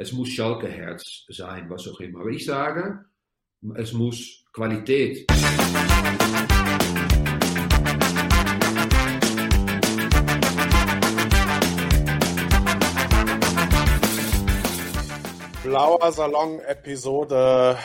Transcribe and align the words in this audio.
es 0.00 0.12
muss 0.12 0.28
Schalke-Herz 0.28 1.24
sein, 1.28 1.68
was 1.68 1.88
auch 1.88 1.98
immer. 1.98 2.20
Aber 2.20 2.30
ich 2.30 2.44
sage, 2.44 3.04
es 3.74 3.92
muss 3.92 4.44
Qualität. 4.52 5.26
Blauer 15.64 16.12
Salon 16.12 16.60
Episode 16.60 17.76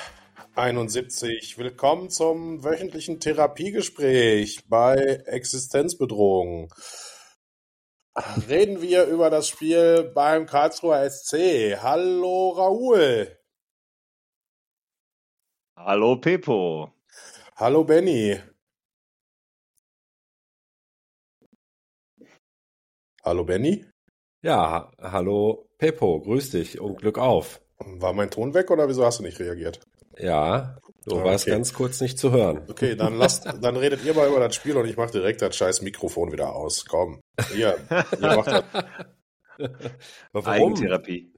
71. 0.54 1.58
Willkommen 1.58 2.12
zum 2.12 2.64
wöchentlichen 2.64 3.20
Therapiegespräch 3.20 4.66
bei 4.70 4.94
Existenzbedrohung. 5.26 6.72
Reden 8.16 8.82
wir 8.82 9.06
über 9.08 9.32
das 9.32 9.48
Spiel 9.48 10.04
beim 10.14 10.46
Karlsruher 10.46 11.10
SC. 11.10 11.78
Hallo 11.82 12.50
Raoul. 12.50 13.36
Hallo 15.76 16.18
Pepo. 16.18 16.94
Hallo 17.56 17.84
Benny. 17.84 18.40
Hallo 23.24 23.44
Benny. 23.46 23.84
Ja, 24.44 24.92
hallo 25.00 25.70
Pepo, 25.80 26.22
grüß 26.22 26.52
dich 26.52 26.80
und 26.80 26.98
Glück 26.98 27.18
auf. 27.18 27.62
War 27.80 28.14
mein 28.14 28.30
Ton 28.30 28.54
weg 28.54 28.70
oder 28.70 28.88
wieso 28.88 29.06
hast 29.06 29.20
du 29.20 29.24
nicht 29.24 29.40
reagiert? 29.40 29.80
Ja, 30.20 30.78
du 31.06 31.20
Ah, 31.20 31.24
warst 31.26 31.46
okay. 31.46 31.52
ganz 31.52 31.74
kurz 31.74 32.02
nicht 32.02 32.18
zu 32.18 32.32
hören. 32.32 32.66
Okay, 32.70 32.96
dann 32.96 33.16
lasst, 33.18 33.46
dann 33.46 33.76
redet 33.78 34.04
ihr 34.06 34.14
mal 34.14 34.28
über 34.28 34.40
das 34.40 34.56
Spiel 34.56 34.76
und 34.78 34.88
ich 34.88 34.98
mache 34.98 35.12
direkt 35.12 35.42
das 35.42 35.56
scheiß 35.56 35.82
Mikrofon 35.82 36.32
wieder 36.32 36.56
aus. 36.56 36.86
Komm. 36.86 37.20
Ihr, 37.56 37.78
ihr 38.22 38.36
macht 38.36 38.48
das. 38.48 38.64
Warum? 40.32 40.48
Eigentherapie. 40.74 41.32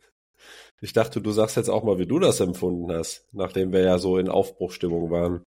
Ich 0.81 0.93
dachte, 0.93 1.21
du 1.21 1.31
sagst 1.31 1.57
jetzt 1.57 1.69
auch 1.69 1.83
mal, 1.83 1.97
wie 1.99 2.05
du 2.05 2.19
das 2.19 2.39
empfunden 2.39 2.91
hast, 2.93 3.25
nachdem 3.31 3.71
wir 3.71 3.81
ja 3.81 3.97
so 3.97 4.17
in 4.17 4.29
Aufbruchstimmung 4.29 5.09
waren. 5.09 5.43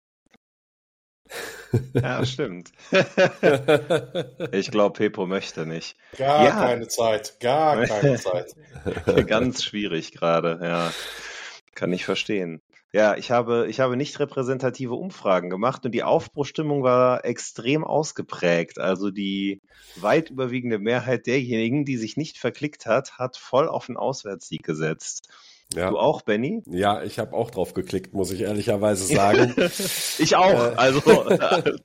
Ja, 1.93 2.23
stimmt. 2.25 2.71
ich 4.51 4.69
glaube, 4.69 4.93
Pepo 4.97 5.25
möchte 5.25 5.65
nicht. 5.65 5.95
Gar 6.17 6.45
Ja. 6.45 6.51
keine 6.51 6.87
Zeit. 6.87 7.39
Gar 7.39 7.85
keine 7.87 8.15
Zeit. 8.19 8.53
Ganz 9.25 9.63
schwierig 9.63 10.11
gerade, 10.11 10.59
ja. 10.61 10.93
Kann 11.73 11.91
ich 11.91 12.05
verstehen. 12.05 12.61
Ja, 12.95 13.17
ich 13.17 13.31
habe, 13.31 13.65
ich 13.69 13.79
habe 13.79 13.97
nicht 13.97 14.19
repräsentative 14.19 14.93
Umfragen 14.93 15.49
gemacht 15.49 15.83
und 15.83 15.93
die 15.93 16.03
Aufbruchstimmung 16.03 16.83
war 16.83 17.25
extrem 17.25 17.83
ausgeprägt. 17.83 18.77
Also 18.77 19.09
die 19.09 19.61
weit 19.95 20.29
überwiegende 20.29 20.77
Mehrheit 20.77 21.25
derjenigen, 21.25 21.85
die 21.85 21.97
sich 21.97 22.17
nicht 22.17 22.37
verklickt 22.37 22.85
hat, 22.85 23.17
hat 23.17 23.35
voll 23.35 23.67
auf 23.67 23.87
den 23.87 23.97
Auswärtssieg 23.97 24.61
gesetzt. 24.61 25.29
ja. 25.73 25.89
Du 25.89 25.97
auch, 25.97 26.21
Benny? 26.21 26.61
ja, 26.67 27.01
ich 27.01 27.17
habe 27.17 27.33
auch 27.33 27.49
drauf 27.49 27.73
geklickt, 27.73 28.13
muss 28.13 28.29
ich 28.29 28.41
ehrlicherweise 28.41 29.11
sagen, 29.11 29.55
Ich 30.19 30.35
auch. 30.35 30.53
Äh. 30.53 30.75
Also 30.75 31.01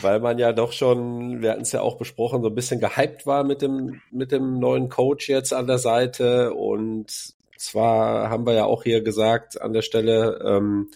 weil 0.00 0.20
man 0.20 0.38
ja 0.38 0.54
doch 0.54 0.72
schon, 0.72 1.42
wir 1.42 1.50
hatten 1.50 1.60
es 1.60 1.72
ja 1.72 1.82
auch 1.82 1.98
besprochen, 1.98 2.40
so 2.40 2.48
ein 2.48 2.54
bisschen 2.54 2.80
gehypt 2.80 3.26
war 3.26 3.44
mit 3.44 3.60
dem 3.60 4.00
mit 4.10 4.32
dem 4.32 4.58
neuen 4.58 4.88
Coach 4.88 5.28
jetzt 5.28 5.52
an 5.52 5.66
der 5.66 5.76
Seite 5.76 6.54
und 6.54 7.34
zwar 7.64 8.30
haben 8.30 8.46
wir 8.46 8.54
ja 8.54 8.64
auch 8.64 8.84
hier 8.84 9.02
gesagt 9.02 9.60
an 9.60 9.72
der 9.72 9.82
Stelle, 9.82 10.40
ähm, 10.44 10.90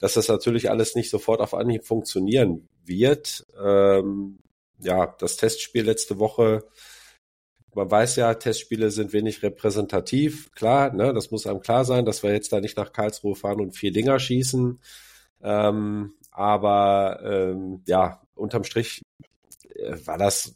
dass 0.00 0.14
das 0.14 0.28
natürlich 0.28 0.70
alles 0.70 0.94
nicht 0.94 1.10
sofort 1.10 1.40
auf 1.40 1.54
Anhieb 1.54 1.84
funktionieren 1.84 2.68
wird. 2.84 3.46
Ähm, 3.62 4.38
ja, 4.78 5.14
das 5.18 5.36
Testspiel 5.36 5.84
letzte 5.84 6.18
Woche, 6.18 6.64
man 7.74 7.90
weiß 7.90 8.16
ja, 8.16 8.34
Testspiele 8.34 8.90
sind 8.90 9.12
wenig 9.12 9.42
repräsentativ, 9.42 10.52
klar, 10.52 10.92
ne, 10.92 11.12
das 11.12 11.30
muss 11.30 11.46
einem 11.46 11.60
klar 11.60 11.84
sein, 11.84 12.04
dass 12.04 12.22
wir 12.22 12.32
jetzt 12.32 12.52
da 12.52 12.60
nicht 12.60 12.76
nach 12.76 12.92
Karlsruhe 12.92 13.34
fahren 13.34 13.60
und 13.60 13.76
vier 13.76 13.92
Dinger 13.92 14.18
schießen. 14.18 14.80
Ähm, 15.42 16.14
aber 16.30 17.20
ähm, 17.24 17.82
ja, 17.86 18.20
unterm 18.34 18.64
Strich 18.64 19.02
äh, 19.74 19.96
war 20.04 20.18
das 20.18 20.54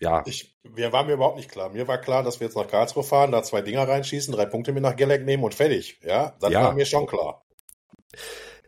ja 0.00 0.22
Ich, 0.26 0.56
mir 0.62 0.92
war 0.92 1.04
mir 1.04 1.14
überhaupt 1.14 1.36
nicht 1.36 1.50
klar. 1.50 1.70
Mir 1.70 1.88
war 1.88 1.98
klar, 1.98 2.22
dass 2.22 2.40
wir 2.40 2.46
jetzt 2.46 2.56
nach 2.56 2.68
Karlsruhe 2.68 3.02
fahren, 3.04 3.32
da 3.32 3.42
zwei 3.42 3.62
Dinger 3.62 3.88
reinschießen, 3.88 4.32
drei 4.34 4.46
Punkte 4.46 4.72
mit 4.72 4.82
nach 4.82 4.96
Gelleck 4.96 5.24
nehmen 5.24 5.44
und 5.44 5.54
fertig. 5.54 6.00
Ja, 6.02 6.36
das 6.40 6.52
Ja. 6.52 6.62
war 6.64 6.72
mir 6.74 6.86
schon 6.86 7.06
klar. 7.06 7.44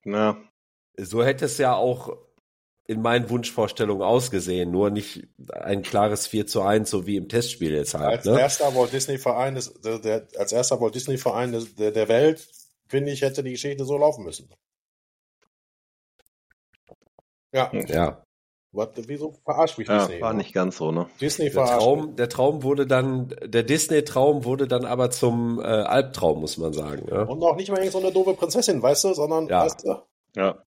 na, 0.05 0.37
so 0.97 1.25
hätte 1.25 1.45
es 1.45 1.59
ja 1.59 1.75
auch 1.77 2.17
in 2.87 3.03
meinen 3.03 3.29
Wunschvorstellungen 3.29 4.03
ausgesehen, 4.03 4.71
nur 4.71 4.89
nicht 4.89 5.29
ein 5.53 5.83
klares 5.83 6.27
4 6.27 6.47
zu 6.47 6.63
1, 6.63 6.89
so 6.89 7.07
wie 7.07 7.17
im 7.17 7.29
Testspiel 7.29 7.75
jetzt 7.75 7.93
halt. 7.95 8.19
Als 8.21 8.25
Ne? 8.25 8.41
erster 8.41 8.75
Walt 8.75 8.93
Disney 8.95 9.19
Verein 9.19 9.55
des, 9.57 9.75
der, 9.83 9.99
der, 9.99 10.27
als 10.39 10.53
erster 10.53 10.81
Walt 10.81 10.95
Disney 10.95 11.19
Verein 11.19 11.53
des, 11.53 11.75
der, 11.75 11.91
der 11.91 12.09
Welt, 12.09 12.49
finde 12.89 13.13
ich, 13.13 13.21
hätte 13.21 13.43
die 13.43 13.51
Geschichte 13.53 13.85
so 13.85 13.99
laufen 13.99 14.25
müssen. 14.25 14.49
Ja, 17.53 17.71
Ja, 17.89 18.23
was, 18.73 18.89
wieso 18.97 19.33
verarscht 19.45 19.79
mich 19.79 19.89
ja, 19.89 19.99
Disney? 20.07 20.21
war 20.21 20.35
nicht 20.35 20.53
ganz 20.53 20.77
so, 20.77 20.93
ne? 20.93 21.09
Disney 21.21 21.47
der 21.47 21.53
verarscht. 21.55 21.79
Traum, 21.79 22.17
der 22.17 22.29
Traum 22.29 22.63
wurde 22.63 22.87
dann, 22.87 23.35
der 23.45 23.63
Disney-Traum 23.63 24.45
wurde 24.45 24.69
dann 24.69 24.85
aber 24.85 25.11
zum 25.11 25.59
äh, 25.61 25.63
Albtraum, 25.65 26.41
muss 26.41 26.59
man 26.59 26.73
sagen. 26.75 27.07
Ja? 27.11 27.23
Und 27.23 27.43
auch 27.43 27.57
nicht 27.57 27.71
mal 27.71 27.91
so 27.91 27.99
eine 27.99 28.13
doofe 28.13 28.35
Prinzessin, 28.35 28.83
weißt 28.83 29.05
du, 29.05 29.15
sondern, 29.15 29.49
Ja. 29.49 29.65
weißt 29.65 29.85
du, 29.85 30.03
Ja. 30.37 30.63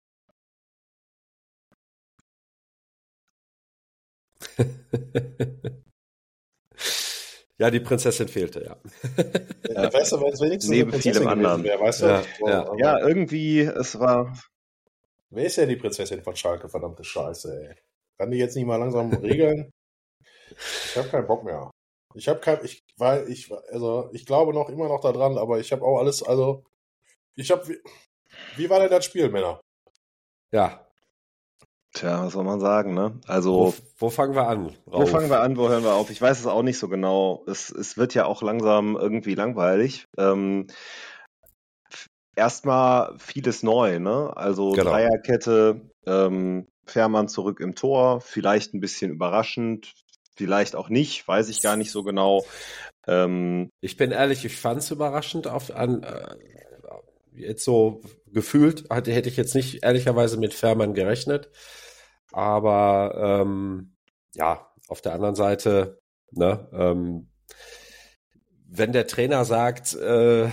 ja, 7.58 7.70
die 7.70 7.80
Prinzessin 7.80 8.28
fehlte, 8.28 8.64
ja. 8.64 8.76
ja. 9.70 9.94
weißt 9.94 10.14
du, 10.14 10.22
wenn 10.22 10.34
es 10.34 10.42
wenigstens 10.42 10.70
Neben 10.70 10.92
eine 10.92 10.92
Prinzessin 10.92 11.14
vielem 11.14 11.28
gewesen 11.30 11.46
anderen. 11.46 11.64
wäre, 11.64 11.80
weißt 11.80 12.02
du? 12.02 12.06
Ja, 12.08 12.24
ja. 12.48 12.76
Ja, 12.78 13.00
irgendwie, 13.08 13.60
es 13.62 14.00
war, 14.00 14.34
Wer 15.30 15.46
ist 15.46 15.56
ja 15.56 15.66
die 15.66 15.78
Prinzessin 15.78 16.22
von 16.24 16.36
Schalke, 16.36 16.68
verdammte 16.68 17.04
Scheiße, 17.06 17.70
ey. 17.70 17.76
Kann 18.22 18.30
die 18.30 18.38
jetzt 18.38 18.56
nicht 18.56 18.68
mal 18.68 18.76
langsam 18.76 19.12
regeln? 19.16 19.72
Ich 20.52 20.96
habe 20.96 21.10
keinen 21.10 21.26
Bock 21.26 21.44
mehr. 21.44 21.72
Ich 22.14 22.28
habe 22.28 22.40
kein, 22.40 22.64
ich, 22.64 22.84
weil 22.98 23.28
ich, 23.28 23.52
also 23.72 24.12
ich 24.14 24.28
glaube 24.28 24.54
noch 24.54 24.70
immer 24.70 24.88
noch 24.88 25.02
daran, 25.02 25.40
aber 25.40 25.60
ich 25.60 25.72
habe 25.72 25.84
auch 25.84 25.98
alles, 25.98 26.22
also 26.22 26.64
ich 27.36 27.50
habe, 27.50 27.68
wie, 27.68 27.80
wie 28.58 28.70
war 28.70 28.80
denn 28.80 28.92
das 28.92 29.06
Spiel, 29.06 29.28
Männer? 29.30 29.60
Ja, 30.52 30.86
tja, 31.94 32.26
was 32.26 32.34
soll 32.34 32.44
man 32.44 32.60
sagen, 32.60 32.94
ne? 32.94 33.20
wo, 33.26 33.32
Also, 33.34 33.74
wo 33.98 34.12
fangen 34.12 34.36
wir 34.36 34.48
an? 34.48 34.78
wo 34.86 34.98
Rauf? 34.98 35.10
fangen 35.10 35.32
wir 35.32 35.40
an, 35.40 35.58
wo 35.58 35.68
hören 35.68 35.84
wir 35.84 35.96
auf? 35.96 36.12
Ich 36.12 36.22
weiß 36.22 36.40
es 36.40 36.46
auch 36.46 36.62
nicht 36.62 36.78
so 36.78 36.90
genau. 36.90 37.44
Es, 37.48 37.72
es 37.72 37.98
wird 37.98 38.14
ja 38.14 38.26
auch 38.26 38.44
langsam 38.44 38.98
irgendwie 38.98 39.34
langweilig. 39.34 40.06
Ähm, 40.20 40.68
Erstmal 42.36 43.18
vieles 43.18 43.62
neu, 43.62 44.00
ne? 44.00 44.32
Also 44.38 44.72
Genau. 44.72 44.92
Dreierkette, 44.92 45.82
ähm, 46.06 46.68
Fährmann 46.92 47.28
zurück 47.28 47.60
im 47.60 47.76
Tor, 47.76 48.22
vielleicht 48.22 48.74
ein 48.74 48.80
bisschen 48.80 49.12
überraschend, 49.12 49.94
vielleicht 50.36 50.76
auch 50.76 50.90
nicht, 50.90 51.28
weiß 51.28 51.50
ich 51.50 51.62
gar 51.62 51.76
nicht 51.78 51.92
so 51.92 52.04
genau. 52.04 52.46
Ähm, 53.08 53.70
Ich 53.82 53.98
bin 53.98 54.12
ehrlich, 54.12 54.46
ich 54.46 54.58
fand 54.58 54.80
es 54.80 54.92
überraschend 54.92 55.48
auf 55.48 55.72
an 55.76 56.04
äh, 56.04 56.36
jetzt 57.34 57.64
so 57.64 58.02
gefühlt 58.28 58.90
hatte 58.90 59.12
hätte 59.12 59.30
ich 59.30 59.38
jetzt 59.38 59.56
nicht 59.56 59.84
ehrlicherweise 59.84 60.38
mit 60.38 60.54
Fährmann 60.54 60.94
gerechnet, 60.94 61.50
aber 62.32 63.42
ähm, 63.42 63.96
ja 64.34 64.68
auf 64.88 65.02
der 65.02 65.14
anderen 65.14 65.36
Seite 65.36 66.02
ne 66.32 66.70
ähm, 66.74 67.30
wenn 68.74 68.94
der 68.94 69.06
Trainer 69.06 69.44
sagt, 69.44 69.96
äh, 69.96 70.48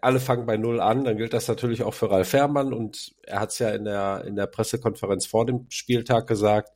alle 0.00 0.18
fangen 0.18 0.46
bei 0.46 0.56
Null 0.56 0.80
an, 0.80 1.04
dann 1.04 1.16
gilt 1.16 1.32
das 1.32 1.46
natürlich 1.46 1.84
auch 1.84 1.94
für 1.94 2.10
Ralf 2.10 2.30
Fährmann 2.30 2.72
und 2.72 3.12
er 3.22 3.38
hat 3.40 3.50
es 3.50 3.60
ja 3.60 3.70
in 3.70 3.84
der, 3.84 4.24
in 4.26 4.34
der 4.34 4.46
Pressekonferenz 4.48 5.26
vor 5.26 5.46
dem 5.46 5.66
Spieltag 5.70 6.26
gesagt, 6.26 6.70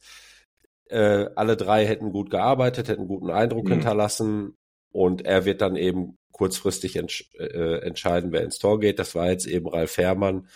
äh, 0.89 1.27
alle 1.35 1.57
drei 1.57 1.85
hätten 1.87 2.13
gut 2.13 2.31
gearbeitet, 2.31 2.89
hätten 2.89 3.09
guten 3.09 3.31
Eindruck 3.31 3.65
Mhm. 3.67 3.73
hinterlassen 3.73 4.55
und 4.93 5.27
er 5.27 5.45
wird 5.45 5.61
dann 5.61 5.75
eben 5.75 6.17
kurzfristig 6.31 6.95
entsch 6.95 7.25
äh, 7.37 7.81
entscheiden, 7.81 8.31
wer 8.31 8.45
ins 8.45 8.59
Tor 8.61 8.79
geht. 8.79 9.01
Das 9.01 9.15
war 9.17 9.29
jetzt 9.31 9.47
eben 9.47 9.67
Ralf 9.69 9.91
Fährmann. 9.91 10.47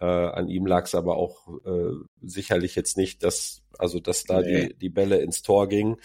Äh, 0.00 0.04
an 0.06 0.48
ihm 0.48 0.64
lag 0.64 0.86
es 0.86 0.94
aber 0.94 1.16
auch 1.16 1.48
äh, 1.66 1.92
sicherlich 2.22 2.74
jetzt 2.74 2.96
nicht, 2.96 3.22
dass 3.22 3.60
also 3.78 4.00
dass 4.00 4.24
da 4.24 4.40
Nee. 4.40 4.68
die 4.68 4.74
die 4.78 4.88
Bälle 4.88 5.18
ins 5.20 5.42
Tor 5.42 5.68
gingen. 5.68 5.96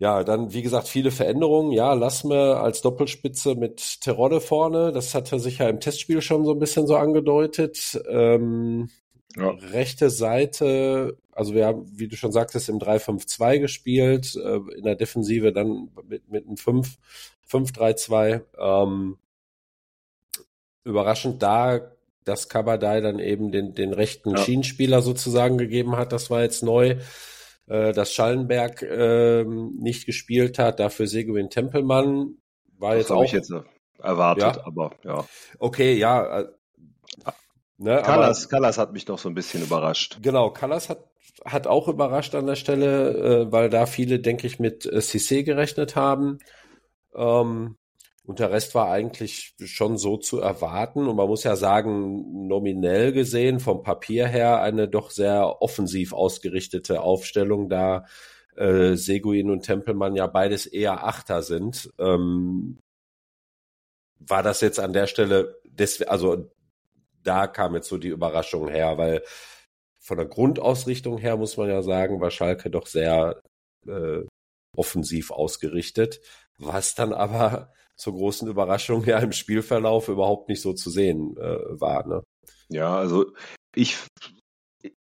Ja, 0.00 0.22
dann 0.22 0.52
wie 0.52 0.62
gesagt 0.62 0.86
viele 0.88 1.10
Veränderungen. 1.10 1.72
Ja, 1.72 1.92
Lassme 1.92 2.56
als 2.58 2.82
Doppelspitze 2.82 3.56
mit 3.56 4.00
Terodde 4.00 4.40
vorne. 4.40 4.92
Das 4.92 5.12
hatte 5.14 5.40
sich 5.40 5.58
ja 5.58 5.68
im 5.68 5.80
Testspiel 5.80 6.22
schon 6.22 6.44
so 6.44 6.52
ein 6.52 6.60
bisschen 6.60 6.86
so 6.86 6.96
angedeutet. 6.96 8.00
Ähm, 8.08 8.90
Ja. 9.36 9.50
Rechte 9.50 10.08
Seite, 10.10 11.18
also 11.32 11.52
wir 11.54 11.66
haben, 11.66 11.84
wie 11.98 12.08
du 12.08 12.16
schon 12.16 12.32
sagtest, 12.32 12.68
im 12.68 12.78
3-5-2 12.78 13.58
gespielt, 13.58 14.34
äh, 14.36 14.56
in 14.76 14.84
der 14.84 14.94
Defensive 14.96 15.52
dann 15.52 15.90
mit, 16.08 16.28
mit 16.30 16.46
einem 16.46 16.56
5, 16.56 16.96
5-3-2. 17.46 18.42
Ähm, 18.58 19.18
überraschend 20.84 21.42
da, 21.42 21.92
dass 22.24 22.48
Kabadai 22.48 23.00
dann 23.00 23.18
eben 23.18 23.52
den, 23.52 23.74
den 23.74 23.92
rechten 23.92 24.30
Ja. 24.30 24.38
Schienenspieler 24.38 25.02
sozusagen 25.02 25.58
gegeben 25.58 25.96
hat, 25.96 26.12
das 26.12 26.30
war 26.30 26.42
jetzt 26.42 26.62
neu. 26.62 26.96
Äh, 27.68 27.92
dass 27.92 28.14
Schallenberg 28.14 28.82
ähm, 28.82 29.76
nicht 29.78 30.06
gespielt 30.06 30.58
hat, 30.58 30.80
dafür 30.80 31.06
Seguin 31.06 31.50
Tempelmann, 31.50 32.38
war 32.78 32.94
das 32.94 33.00
jetzt 33.00 33.12
auch. 33.12 33.24
Ich 33.24 33.32
jetzt 33.32 33.52
erwartet, 33.98 34.56
ja? 34.56 34.66
aber 34.66 34.92
ja. 35.04 35.24
Okay, 35.58 35.94
ja. 35.94 36.40
Äh, 36.40 36.48
ne, 37.76 38.02
Callas, 38.02 38.44
aber, 38.44 38.50
Callas 38.50 38.78
hat 38.78 38.92
mich 38.92 39.04
doch 39.04 39.18
so 39.18 39.28
ein 39.28 39.34
bisschen 39.34 39.62
überrascht. 39.62 40.18
Genau, 40.22 40.50
Callas 40.50 40.88
hat, 40.88 41.10
hat 41.44 41.66
auch 41.66 41.88
überrascht 41.88 42.34
an 42.34 42.46
der 42.46 42.56
Stelle, 42.56 43.46
äh, 43.48 43.52
weil 43.52 43.68
da 43.68 43.84
viele, 43.84 44.18
denke 44.20 44.46
ich, 44.46 44.58
mit 44.58 44.86
äh, 44.86 44.98
Cissé 44.98 45.42
gerechnet 45.42 45.94
haben. 45.94 46.38
Ähm, 47.14 47.76
und 48.28 48.40
der 48.40 48.50
Rest 48.50 48.74
war 48.74 48.90
eigentlich 48.90 49.54
schon 49.64 49.96
so 49.96 50.18
zu 50.18 50.38
erwarten. 50.38 51.08
Und 51.08 51.16
man 51.16 51.28
muss 51.28 51.44
ja 51.44 51.56
sagen, 51.56 52.46
nominell 52.46 53.14
gesehen, 53.14 53.58
vom 53.58 53.82
Papier 53.82 54.26
her, 54.26 54.60
eine 54.60 54.86
doch 54.86 55.10
sehr 55.10 55.62
offensiv 55.62 56.12
ausgerichtete 56.12 57.00
Aufstellung, 57.00 57.70
da 57.70 58.04
äh, 58.54 58.96
Seguin 58.96 59.48
und 59.48 59.62
Tempelmann 59.62 60.14
ja 60.14 60.26
beides 60.26 60.66
eher 60.66 61.06
Achter 61.06 61.40
sind. 61.40 61.90
Ähm, 61.98 62.80
war 64.18 64.42
das 64.42 64.60
jetzt 64.60 64.78
an 64.78 64.92
der 64.92 65.06
Stelle, 65.06 65.58
des, 65.64 66.02
also 66.02 66.50
da 67.22 67.46
kam 67.46 67.74
jetzt 67.76 67.88
so 67.88 67.96
die 67.96 68.08
Überraschung 68.08 68.68
her, 68.68 68.98
weil 68.98 69.22
von 70.00 70.18
der 70.18 70.26
Grundausrichtung 70.26 71.16
her 71.16 71.38
muss 71.38 71.56
man 71.56 71.70
ja 71.70 71.80
sagen, 71.80 72.20
war 72.20 72.30
Schalke 72.30 72.68
doch 72.68 72.88
sehr 72.88 73.40
äh, 73.86 74.20
offensiv 74.76 75.30
ausgerichtet, 75.30 76.20
was 76.58 76.94
dann 76.94 77.14
aber 77.14 77.72
zur 77.98 78.14
großen 78.14 78.48
Überraschung 78.48 79.04
ja 79.04 79.18
im 79.18 79.32
Spielverlauf 79.32 80.08
überhaupt 80.08 80.48
nicht 80.48 80.62
so 80.62 80.72
zu 80.72 80.88
sehen 80.88 81.36
äh, 81.36 81.80
war. 81.80 82.06
Ne? 82.06 82.22
Ja, 82.70 82.96
also 82.96 83.32
ich, 83.74 83.98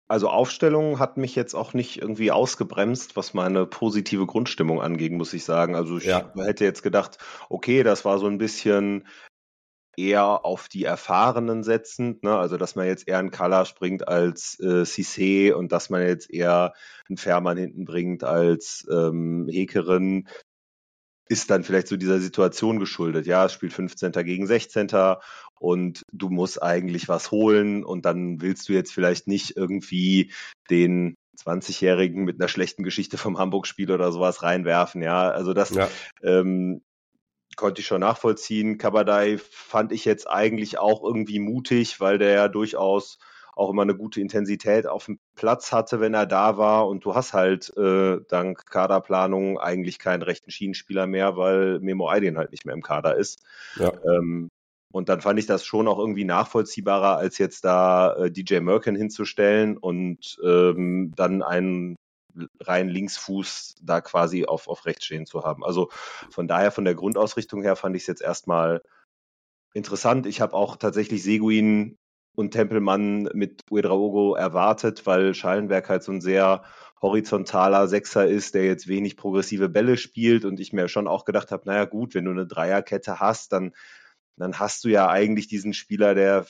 also 0.06 0.28
Aufstellung 0.28 0.98
hat 0.98 1.16
mich 1.16 1.34
jetzt 1.34 1.54
auch 1.54 1.72
nicht 1.72 2.00
irgendwie 2.00 2.30
ausgebremst, 2.30 3.16
was 3.16 3.34
meine 3.34 3.66
positive 3.66 4.26
Grundstimmung 4.26 4.80
angeht, 4.80 5.12
muss 5.12 5.32
ich 5.32 5.44
sagen. 5.44 5.74
Also 5.74 5.98
ich 5.98 6.04
ja. 6.04 6.32
hätte 6.36 6.64
jetzt 6.64 6.82
gedacht, 6.82 7.18
okay, 7.48 7.82
das 7.82 8.04
war 8.04 8.18
so 8.18 8.26
ein 8.26 8.38
bisschen 8.38 9.06
eher 9.96 10.44
auf 10.44 10.68
die 10.68 10.84
Erfahrenen 10.84 11.62
setzend, 11.62 12.22
ne? 12.22 12.36
also 12.36 12.56
dass 12.56 12.74
man 12.74 12.86
jetzt 12.86 13.06
eher 13.06 13.18
einen 13.18 13.30
Kala 13.30 13.64
springt 13.64 14.08
als 14.08 14.58
äh, 14.60 14.82
Cissé 14.82 15.52
und 15.52 15.72
dass 15.72 15.88
man 15.88 16.02
jetzt 16.02 16.30
eher 16.30 16.74
einen 17.08 17.16
Fährmann 17.16 17.56
hinten 17.56 17.84
bringt 17.84 18.24
als 18.24 18.86
ähm, 18.90 19.46
Hekerin, 19.48 20.28
ist 21.28 21.50
dann 21.50 21.64
vielleicht 21.64 21.88
so 21.88 21.96
dieser 21.96 22.20
Situation 22.20 22.78
geschuldet. 22.78 23.26
Ja, 23.26 23.46
es 23.46 23.52
spielt 23.52 23.72
15. 23.72 24.12
gegen 24.24 24.46
16. 24.46 24.88
und 25.58 26.02
du 26.12 26.28
musst 26.28 26.62
eigentlich 26.62 27.08
was 27.08 27.30
holen 27.30 27.84
und 27.84 28.04
dann 28.04 28.40
willst 28.40 28.68
du 28.68 28.72
jetzt 28.72 28.92
vielleicht 28.92 29.26
nicht 29.26 29.56
irgendwie 29.56 30.32
den 30.70 31.16
20-Jährigen 31.38 32.24
mit 32.24 32.40
einer 32.40 32.48
schlechten 32.48 32.82
Geschichte 32.82 33.18
vom 33.18 33.38
Hamburg-Spiel 33.38 33.90
oder 33.90 34.12
sowas 34.12 34.42
reinwerfen. 34.42 35.02
Ja, 35.02 35.30
also 35.30 35.52
das 35.52 35.70
ja. 35.70 35.88
Ähm, 36.22 36.82
konnte 37.56 37.80
ich 37.80 37.86
schon 37.86 38.00
nachvollziehen. 38.00 38.78
Kabadai 38.78 39.38
fand 39.38 39.92
ich 39.92 40.04
jetzt 40.04 40.28
eigentlich 40.28 40.78
auch 40.78 41.02
irgendwie 41.02 41.38
mutig, 41.38 42.00
weil 42.00 42.18
der 42.18 42.30
ja 42.30 42.48
durchaus 42.48 43.18
auch 43.56 43.70
immer 43.70 43.82
eine 43.82 43.94
gute 43.94 44.20
Intensität 44.20 44.86
auf 44.86 45.06
dem 45.06 45.18
Platz 45.36 45.72
hatte, 45.72 46.00
wenn 46.00 46.14
er 46.14 46.26
da 46.26 46.58
war. 46.58 46.88
Und 46.88 47.04
du 47.04 47.14
hast 47.14 47.32
halt 47.32 47.76
äh, 47.76 48.18
dank 48.28 48.66
Kaderplanung 48.66 49.58
eigentlich 49.58 49.98
keinen 49.98 50.22
rechten 50.22 50.50
Schienenspieler 50.50 51.06
mehr, 51.06 51.36
weil 51.36 51.80
Memo 51.80 52.10
Aydin 52.10 52.38
halt 52.38 52.50
nicht 52.50 52.64
mehr 52.64 52.74
im 52.74 52.82
Kader 52.82 53.16
ist. 53.16 53.42
Ja. 53.76 53.92
Ähm, 54.04 54.50
und 54.92 55.08
dann 55.08 55.20
fand 55.20 55.38
ich 55.40 55.46
das 55.46 55.64
schon 55.64 55.88
auch 55.88 55.98
irgendwie 55.98 56.24
nachvollziehbarer, 56.24 57.16
als 57.16 57.38
jetzt 57.38 57.64
da 57.64 58.14
äh, 58.14 58.30
DJ 58.30 58.60
Merkin 58.60 58.94
hinzustellen 58.94 59.76
und 59.76 60.38
ähm, 60.44 61.12
dann 61.16 61.42
einen 61.42 61.96
rein 62.60 62.88
Linksfuß 62.88 63.76
da 63.82 64.00
quasi 64.00 64.44
auf, 64.44 64.68
auf 64.68 64.86
rechts 64.86 65.04
stehen 65.06 65.26
zu 65.26 65.42
haben. 65.44 65.64
Also 65.64 65.90
von 66.30 66.48
daher, 66.48 66.70
von 66.72 66.84
der 66.84 66.94
Grundausrichtung 66.94 67.62
her 67.62 67.76
fand 67.76 67.96
ich 67.96 68.02
es 68.02 68.06
jetzt 68.06 68.22
erstmal 68.22 68.82
interessant. 69.72 70.26
Ich 70.26 70.40
habe 70.40 70.54
auch 70.54 70.76
tatsächlich 70.76 71.22
Seguin 71.22 71.96
und 72.34 72.50
Tempelmann 72.52 73.28
mit 73.34 73.62
Uedraogo 73.70 74.34
erwartet, 74.34 75.06
weil 75.06 75.34
Schallenberg 75.34 75.88
halt 75.88 76.02
so 76.02 76.12
ein 76.12 76.20
sehr 76.20 76.64
horizontaler 77.00 77.86
Sechser 77.86 78.26
ist, 78.26 78.54
der 78.54 78.64
jetzt 78.64 78.88
wenig 78.88 79.16
progressive 79.16 79.68
Bälle 79.68 79.96
spielt 79.96 80.44
und 80.44 80.58
ich 80.58 80.72
mir 80.72 80.88
schon 80.88 81.06
auch 81.06 81.24
gedacht 81.24 81.52
habe, 81.52 81.64
naja 81.66 81.84
gut, 81.84 82.14
wenn 82.14 82.24
du 82.24 82.30
eine 82.30 82.46
Dreierkette 82.46 83.20
hast, 83.20 83.52
dann, 83.52 83.72
dann 84.36 84.58
hast 84.58 84.84
du 84.84 84.88
ja 84.88 85.08
eigentlich 85.08 85.46
diesen 85.46 85.74
Spieler, 85.74 86.14
der 86.14 86.46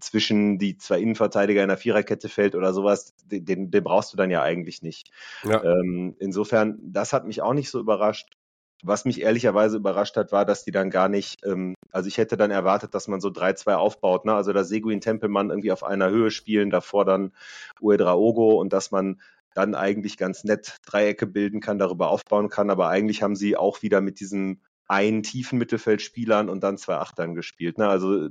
zwischen 0.00 0.58
die 0.58 0.76
zwei 0.76 1.00
Innenverteidiger 1.00 1.62
in 1.62 1.68
der 1.68 1.78
Viererkette 1.78 2.28
fällt 2.28 2.54
oder 2.54 2.72
sowas, 2.72 3.14
den, 3.24 3.70
den 3.70 3.84
brauchst 3.84 4.12
du 4.12 4.16
dann 4.16 4.30
ja 4.30 4.42
eigentlich 4.42 4.82
nicht. 4.82 5.10
Ja. 5.44 5.62
Ähm, 5.62 6.16
insofern, 6.18 6.78
das 6.82 7.12
hat 7.12 7.26
mich 7.26 7.42
auch 7.42 7.54
nicht 7.54 7.70
so 7.70 7.78
überrascht. 7.78 8.36
Was 8.82 9.04
mich 9.04 9.20
ehrlicherweise 9.20 9.76
überrascht 9.76 10.16
hat, 10.16 10.32
war, 10.32 10.44
dass 10.44 10.64
die 10.64 10.72
dann 10.72 10.90
gar 10.90 11.08
nicht, 11.08 11.44
ähm, 11.46 11.74
also 11.92 12.08
ich 12.08 12.18
hätte 12.18 12.36
dann 12.36 12.50
erwartet, 12.50 12.94
dass 12.94 13.08
man 13.08 13.20
so 13.20 13.28
3-2 13.28 13.74
aufbaut, 13.74 14.24
ne? 14.24 14.34
Also 14.34 14.52
dass 14.52 14.68
Seguin 14.68 15.00
Tempelmann 15.00 15.50
irgendwie 15.50 15.72
auf 15.72 15.84
einer 15.84 16.10
Höhe 16.10 16.30
spielen, 16.30 16.70
davor 16.70 17.04
dann 17.04 17.32
Uedraogo 17.80 18.60
und 18.60 18.72
dass 18.72 18.90
man 18.90 19.20
dann 19.54 19.74
eigentlich 19.74 20.16
ganz 20.16 20.44
nett 20.44 20.78
Dreiecke 20.86 21.26
bilden 21.26 21.60
kann, 21.60 21.78
darüber 21.78 22.08
aufbauen 22.10 22.48
kann. 22.48 22.70
Aber 22.70 22.88
eigentlich 22.88 23.22
haben 23.22 23.36
sie 23.36 23.56
auch 23.56 23.82
wieder 23.82 24.00
mit 24.00 24.18
diesen 24.20 24.62
einen 24.88 25.22
tiefen 25.22 25.58
Mittelfeldspielern 25.58 26.48
und 26.48 26.62
dann 26.62 26.78
zwei 26.78 26.96
Achtern 26.96 27.34
gespielt. 27.34 27.78
Ne? 27.78 27.88
Also 27.88 28.28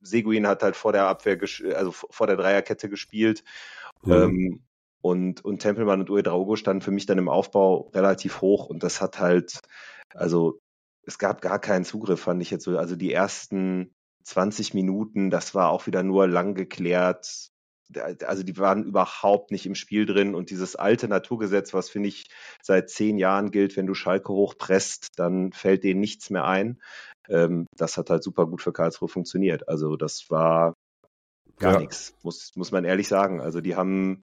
Seguin 0.00 0.46
hat 0.46 0.62
halt 0.62 0.76
vor 0.76 0.92
der 0.92 1.06
Abwehr, 1.06 1.38
also 1.74 1.92
vor 1.92 2.26
der 2.26 2.36
Dreierkette 2.36 2.88
gespielt. 2.88 3.44
Mhm. 4.02 4.12
Ähm, 4.12 4.62
und, 5.00 5.44
und 5.44 5.60
Tempelmann 5.60 6.00
und 6.00 6.10
Uedraogo 6.10 6.56
standen 6.56 6.82
für 6.82 6.90
mich 6.90 7.06
dann 7.06 7.18
im 7.18 7.28
Aufbau 7.28 7.90
relativ 7.94 8.40
hoch 8.40 8.66
und 8.66 8.82
das 8.82 9.00
hat 9.00 9.18
halt, 9.18 9.60
also 10.14 10.58
es 11.02 11.18
gab 11.18 11.40
gar 11.40 11.58
keinen 11.58 11.84
Zugriff, 11.84 12.20
fand 12.20 12.42
ich 12.42 12.50
jetzt 12.50 12.64
so. 12.64 12.76
Also 12.76 12.96
die 12.96 13.12
ersten 13.12 13.94
20 14.24 14.74
Minuten, 14.74 15.30
das 15.30 15.54
war 15.54 15.70
auch 15.70 15.86
wieder 15.86 16.02
nur 16.02 16.28
lang 16.28 16.54
geklärt. 16.54 17.48
Also 18.26 18.42
die 18.42 18.58
waren 18.58 18.84
überhaupt 18.84 19.50
nicht 19.50 19.64
im 19.64 19.74
Spiel 19.74 20.04
drin 20.04 20.34
und 20.34 20.50
dieses 20.50 20.76
alte 20.76 21.08
Naturgesetz, 21.08 21.72
was 21.72 21.88
finde 21.88 22.10
ich 22.10 22.28
seit 22.62 22.90
zehn 22.90 23.16
Jahren 23.16 23.50
gilt, 23.50 23.78
wenn 23.78 23.86
du 23.86 23.94
Schalke 23.94 24.30
hochpresst, 24.30 25.08
dann 25.16 25.52
fällt 25.52 25.84
denen 25.84 26.00
nichts 26.00 26.28
mehr 26.28 26.44
ein. 26.44 26.82
Ähm, 27.30 27.66
das 27.74 27.96
hat 27.96 28.10
halt 28.10 28.22
super 28.22 28.46
gut 28.46 28.60
für 28.60 28.74
Karlsruhe 28.74 29.08
funktioniert. 29.08 29.66
Also 29.68 29.96
das 29.96 30.26
war 30.28 30.74
gar 31.58 31.74
ja. 31.74 31.78
nichts, 31.80 32.14
muss, 32.22 32.52
muss 32.54 32.70
man 32.70 32.84
ehrlich 32.84 33.08
sagen. 33.08 33.40
Also 33.40 33.62
die 33.62 33.76
haben 33.76 34.22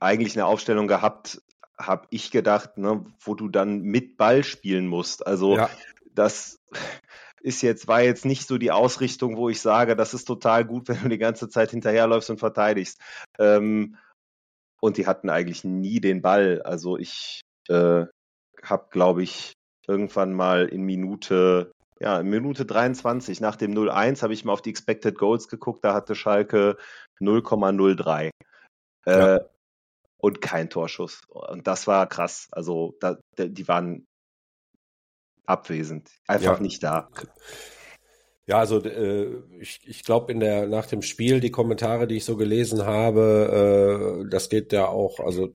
eigentlich 0.00 0.34
eine 0.36 0.46
Aufstellung 0.46 0.86
gehabt, 0.88 1.42
habe 1.78 2.06
ich 2.10 2.30
gedacht, 2.30 2.76
ne, 2.78 3.04
wo 3.20 3.34
du 3.34 3.48
dann 3.48 3.82
mit 3.82 4.16
Ball 4.16 4.44
spielen 4.44 4.86
musst. 4.86 5.26
Also 5.26 5.56
ja. 5.56 5.70
das 6.14 6.58
ist 7.40 7.62
jetzt, 7.62 7.86
war 7.88 8.02
jetzt 8.02 8.24
nicht 8.24 8.46
so 8.46 8.58
die 8.58 8.72
Ausrichtung, 8.72 9.36
wo 9.36 9.48
ich 9.48 9.60
sage, 9.60 9.96
das 9.96 10.14
ist 10.14 10.24
total 10.24 10.64
gut, 10.64 10.88
wenn 10.88 11.02
du 11.02 11.08
die 11.08 11.18
ganze 11.18 11.48
Zeit 11.48 11.70
hinterherläufst 11.70 12.30
und 12.30 12.38
verteidigst. 12.38 13.00
Ähm, 13.38 13.96
und 14.80 14.96
die 14.96 15.06
hatten 15.06 15.30
eigentlich 15.30 15.64
nie 15.64 16.00
den 16.00 16.22
Ball. 16.22 16.62
Also 16.62 16.96
ich 16.96 17.40
äh, 17.68 18.04
habe, 18.62 18.86
glaube 18.90 19.22
ich, 19.22 19.52
irgendwann 19.86 20.34
mal 20.34 20.66
in 20.66 20.82
Minute, 20.82 21.72
ja, 22.00 22.20
in 22.20 22.28
Minute 22.28 22.64
23 22.64 23.40
nach 23.40 23.56
dem 23.56 23.72
0-1 23.72 24.22
habe 24.22 24.34
ich 24.34 24.44
mal 24.44 24.52
auf 24.52 24.62
die 24.62 24.70
Expected 24.70 25.18
Goals 25.18 25.48
geguckt, 25.48 25.84
da 25.84 25.94
hatte 25.94 26.14
Schalke 26.14 26.76
0,03. 27.20 28.30
Ja. 29.08 29.36
Äh, 29.36 29.44
und 30.18 30.40
kein 30.40 30.68
Torschuss. 30.68 31.22
Und 31.28 31.66
das 31.66 31.86
war 31.86 32.08
krass. 32.08 32.48
Also 32.50 32.94
da, 33.00 33.18
die 33.38 33.68
waren 33.68 34.06
abwesend, 35.46 36.10
einfach 36.26 36.56
ja. 36.56 36.62
nicht 36.62 36.82
da. 36.82 37.08
Ja, 38.46 38.58
also 38.58 38.82
äh, 38.82 39.42
ich, 39.60 39.80
ich 39.84 40.04
glaube 40.04 40.32
in 40.32 40.40
der 40.40 40.66
nach 40.66 40.86
dem 40.86 41.02
Spiel 41.02 41.40
die 41.40 41.50
Kommentare, 41.50 42.06
die 42.06 42.16
ich 42.16 42.24
so 42.24 42.36
gelesen 42.36 42.84
habe, 42.84 44.24
äh, 44.24 44.30
das 44.30 44.48
geht 44.48 44.72
ja 44.72 44.88
auch. 44.88 45.20
Also 45.20 45.54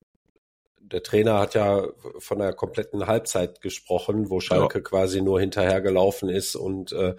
der 0.78 1.02
Trainer 1.02 1.40
hat 1.40 1.54
ja 1.54 1.88
von 2.18 2.40
einer 2.40 2.52
kompletten 2.52 3.06
Halbzeit 3.06 3.60
gesprochen, 3.60 4.30
wo 4.30 4.40
Schalke 4.40 4.78
ja. 4.78 4.84
quasi 4.84 5.22
nur 5.22 5.40
hinterhergelaufen 5.40 6.28
ist 6.28 6.56
und 6.56 6.92
äh, 6.92 7.16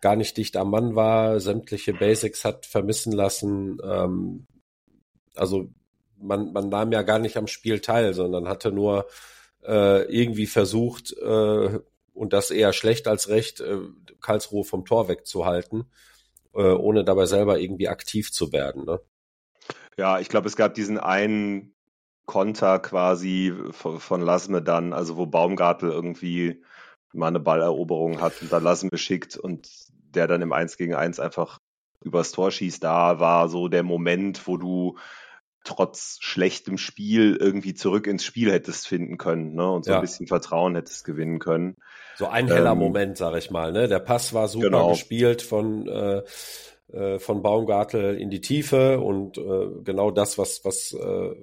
gar 0.00 0.14
nicht 0.14 0.36
dicht 0.36 0.56
am 0.56 0.70
Mann 0.70 0.94
war, 0.94 1.40
sämtliche 1.40 1.94
Basics 1.94 2.44
hat 2.44 2.66
vermissen 2.66 3.12
lassen. 3.12 3.78
Ähm, 3.82 4.46
also 5.38 5.70
man, 6.20 6.52
man 6.52 6.68
nahm 6.68 6.92
ja 6.92 7.02
gar 7.02 7.18
nicht 7.18 7.36
am 7.36 7.46
Spiel 7.46 7.80
teil, 7.80 8.14
sondern 8.14 8.48
hatte 8.48 8.72
nur 8.72 9.06
äh, 9.64 10.02
irgendwie 10.04 10.46
versucht, 10.46 11.12
äh, 11.12 11.78
und 12.18 12.32
das 12.32 12.50
eher 12.50 12.72
schlecht 12.72 13.06
als 13.06 13.28
recht, 13.28 13.60
äh, 13.60 13.78
Karlsruhe 14.20 14.64
vom 14.64 14.84
Tor 14.84 15.08
wegzuhalten, 15.08 15.84
äh, 16.54 16.62
ohne 16.62 17.04
dabei 17.04 17.26
selber 17.26 17.60
irgendwie 17.60 17.88
aktiv 17.88 18.32
zu 18.32 18.52
werden. 18.52 18.84
Ne? 18.84 19.00
Ja, 19.96 20.18
ich 20.18 20.28
glaube, 20.28 20.48
es 20.48 20.56
gab 20.56 20.74
diesen 20.74 20.98
einen 20.98 21.74
Konter 22.26 22.80
quasi 22.80 23.54
von, 23.70 24.00
von 24.00 24.20
Lasme 24.20 24.62
dann, 24.62 24.92
also 24.92 25.16
wo 25.16 25.26
Baumgartel 25.26 25.90
irgendwie 25.90 26.62
mal 27.12 27.28
eine 27.28 27.40
Balleroberung 27.40 28.20
hat 28.20 28.42
und 28.42 28.52
dann 28.52 28.64
Lasme 28.64 28.98
schickt 28.98 29.36
und 29.36 29.68
der 29.90 30.26
dann 30.26 30.42
im 30.42 30.52
1 30.52 30.76
gegen 30.76 30.94
1 30.94 31.20
einfach 31.20 31.58
übers 32.02 32.32
Tor 32.32 32.50
schießt. 32.50 32.82
Da 32.82 33.20
war 33.20 33.48
so 33.48 33.68
der 33.68 33.82
Moment, 33.82 34.46
wo 34.46 34.56
du 34.56 34.98
trotz 35.68 36.16
schlechtem 36.20 36.78
Spiel 36.78 37.36
irgendwie 37.38 37.74
zurück 37.74 38.06
ins 38.06 38.24
Spiel 38.24 38.50
hättest 38.50 38.88
finden 38.88 39.18
können 39.18 39.54
ne? 39.54 39.70
und 39.70 39.84
so 39.84 39.90
ja. 39.90 39.98
ein 39.98 40.00
bisschen 40.00 40.26
Vertrauen 40.26 40.74
hättest 40.74 41.04
gewinnen 41.04 41.38
können. 41.38 41.76
So 42.16 42.26
ein 42.26 42.48
heller 42.48 42.72
ähm, 42.72 42.78
Moment, 42.78 43.18
sag 43.18 43.36
ich 43.36 43.50
mal. 43.50 43.70
Ne? 43.72 43.86
Der 43.86 43.98
Pass 43.98 44.32
war 44.32 44.48
super 44.48 44.66
genau. 44.66 44.90
gespielt 44.90 45.42
von 45.42 45.86
äh, 45.86 46.22
äh, 46.92 47.18
von 47.18 47.42
Baumgartel 47.42 48.16
in 48.16 48.30
die 48.30 48.40
Tiefe 48.40 48.98
und 48.98 49.36
äh, 49.36 49.68
genau 49.84 50.10
das, 50.10 50.38
was 50.38 50.64
was 50.64 50.94
äh, 50.94 51.34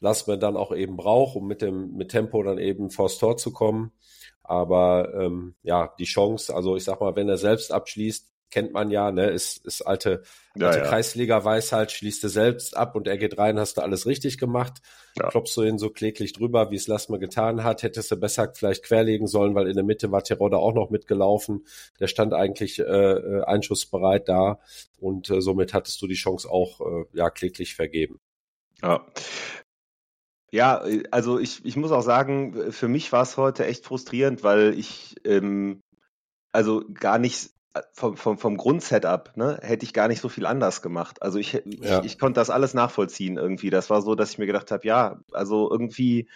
Lassmann 0.00 0.40
dann 0.40 0.58
auch 0.58 0.74
eben 0.74 0.96
braucht, 0.96 1.36
um 1.36 1.46
mit 1.48 1.62
dem 1.62 1.96
mit 1.96 2.10
Tempo 2.10 2.42
dann 2.42 2.58
eben 2.58 2.90
vors 2.90 3.18
Tor 3.18 3.38
zu 3.38 3.50
kommen. 3.50 3.92
Aber 4.42 5.14
ähm, 5.14 5.54
ja, 5.62 5.94
die 5.98 6.04
Chance, 6.04 6.54
also 6.54 6.76
ich 6.76 6.84
sag 6.84 7.00
mal, 7.00 7.16
wenn 7.16 7.30
er 7.30 7.38
selbst 7.38 7.72
abschließt, 7.72 8.33
kennt 8.54 8.72
man 8.72 8.88
ja, 8.92 9.10
ne, 9.10 9.30
ist, 9.30 9.66
ist 9.66 9.82
alte, 9.82 10.22
ja, 10.54 10.68
alte 10.68 10.78
ja. 10.78 10.84
Kreisliga-Weisheit, 10.84 11.90
schließt 11.90 12.22
du 12.22 12.28
selbst 12.28 12.76
ab 12.76 12.94
und 12.94 13.08
er 13.08 13.18
geht 13.18 13.36
rein, 13.36 13.58
hast 13.58 13.78
du 13.78 13.80
alles 13.80 14.06
richtig 14.06 14.38
gemacht. 14.38 14.74
Ja. 15.18 15.28
Klopfst 15.28 15.56
du 15.56 15.62
ihn 15.62 15.76
so 15.76 15.90
kläglich 15.90 16.34
drüber, 16.34 16.70
wie 16.70 16.76
es 16.76 16.86
Lassmer 16.86 17.18
getan 17.18 17.64
hat, 17.64 17.82
hättest 17.82 18.12
du 18.12 18.16
besser 18.16 18.52
vielleicht 18.54 18.84
querlegen 18.84 19.26
sollen, 19.26 19.56
weil 19.56 19.66
in 19.66 19.74
der 19.74 19.82
Mitte 19.82 20.12
war 20.12 20.22
Terodde 20.22 20.58
auch 20.58 20.72
noch 20.72 20.90
mitgelaufen. 20.90 21.66
Der 21.98 22.06
stand 22.06 22.32
eigentlich 22.32 22.78
äh, 22.78 22.84
äh, 22.84 23.42
einschussbereit 23.42 24.28
da 24.28 24.60
und 25.00 25.30
äh, 25.30 25.40
somit 25.40 25.74
hattest 25.74 26.00
du 26.00 26.06
die 26.06 26.14
Chance 26.14 26.48
auch 26.48 26.80
äh, 26.80 27.06
ja 27.12 27.30
kläglich 27.30 27.74
vergeben. 27.74 28.20
Ja. 28.82 29.04
Ja, 30.52 30.84
also 31.10 31.40
ich, 31.40 31.64
ich 31.64 31.74
muss 31.74 31.90
auch 31.90 32.02
sagen, 32.02 32.70
für 32.70 32.86
mich 32.86 33.10
war 33.10 33.22
es 33.22 33.36
heute 33.36 33.66
echt 33.66 33.84
frustrierend, 33.84 34.44
weil 34.44 34.78
ich 34.78 35.16
ähm, 35.24 35.80
also 36.52 36.84
gar 36.94 37.18
nicht 37.18 37.53
vom, 37.92 38.16
vom, 38.16 38.38
vom 38.38 38.56
Grundsetup, 38.56 39.36
ne, 39.36 39.58
hätte 39.62 39.84
ich 39.84 39.92
gar 39.92 40.08
nicht 40.08 40.20
so 40.20 40.28
viel 40.28 40.46
anders 40.46 40.82
gemacht. 40.82 41.22
Also 41.22 41.38
ich, 41.38 41.52
ja. 41.64 42.00
ich, 42.00 42.04
ich 42.04 42.18
konnte 42.18 42.40
das 42.40 42.50
alles 42.50 42.74
nachvollziehen 42.74 43.36
irgendwie. 43.36 43.70
Das 43.70 43.90
war 43.90 44.02
so, 44.02 44.14
dass 44.14 44.30
ich 44.30 44.38
mir 44.38 44.46
gedacht 44.46 44.70
habe, 44.70 44.86
ja, 44.86 45.20
also 45.32 45.70
irgendwie 45.70 46.28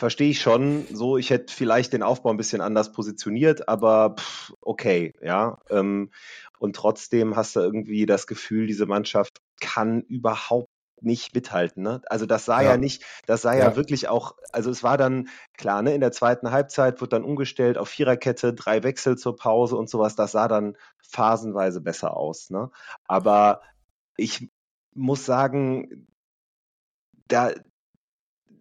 verstehe 0.00 0.30
ich 0.30 0.40
schon, 0.40 0.86
so 0.92 1.18
ich 1.18 1.28
hätte 1.28 1.52
vielleicht 1.52 1.92
den 1.92 2.02
Aufbau 2.02 2.30
ein 2.30 2.38
bisschen 2.38 2.62
anders 2.62 2.92
positioniert, 2.92 3.68
aber 3.68 4.16
pff, 4.18 4.52
okay, 4.60 5.12
ja. 5.22 5.58
Ähm, 5.68 6.10
und 6.58 6.76
trotzdem 6.76 7.36
hast 7.36 7.56
du 7.56 7.60
irgendwie 7.60 8.06
das 8.06 8.26
Gefühl, 8.26 8.66
diese 8.66 8.86
Mannschaft 8.86 9.40
kann 9.60 10.00
überhaupt 10.02 10.69
nicht 11.02 11.34
mithalten. 11.34 11.82
Ne? 11.82 12.00
Also 12.06 12.26
das 12.26 12.44
sah 12.44 12.60
ja, 12.60 12.70
ja 12.70 12.76
nicht, 12.76 13.04
das 13.26 13.42
sah 13.42 13.54
ja. 13.54 13.70
ja. 13.70 13.76
wirklich 13.76 14.08
auch, 14.08 14.36
also 14.52 14.70
es 14.70 14.82
war 14.82 14.98
dann 14.98 15.28
klar, 15.56 15.82
ne, 15.82 15.94
in 15.94 16.00
der 16.00 16.12
zweiten 16.12 16.50
Halbzeit 16.50 17.00
wird 17.00 17.12
dann 17.12 17.24
umgestellt 17.24 17.78
auf 17.78 17.88
Viererkette, 17.88 18.54
drei 18.54 18.82
Wechsel 18.82 19.16
zur 19.16 19.36
Pause 19.36 19.76
und 19.76 19.88
sowas, 19.88 20.16
das 20.16 20.32
sah 20.32 20.48
dann 20.48 20.76
phasenweise 20.98 21.80
besser 21.80 22.16
aus. 22.16 22.50
Ne? 22.50 22.70
Aber 23.04 23.62
ich 24.16 24.48
muss 24.94 25.24
sagen, 25.24 26.06
da, 27.28 27.52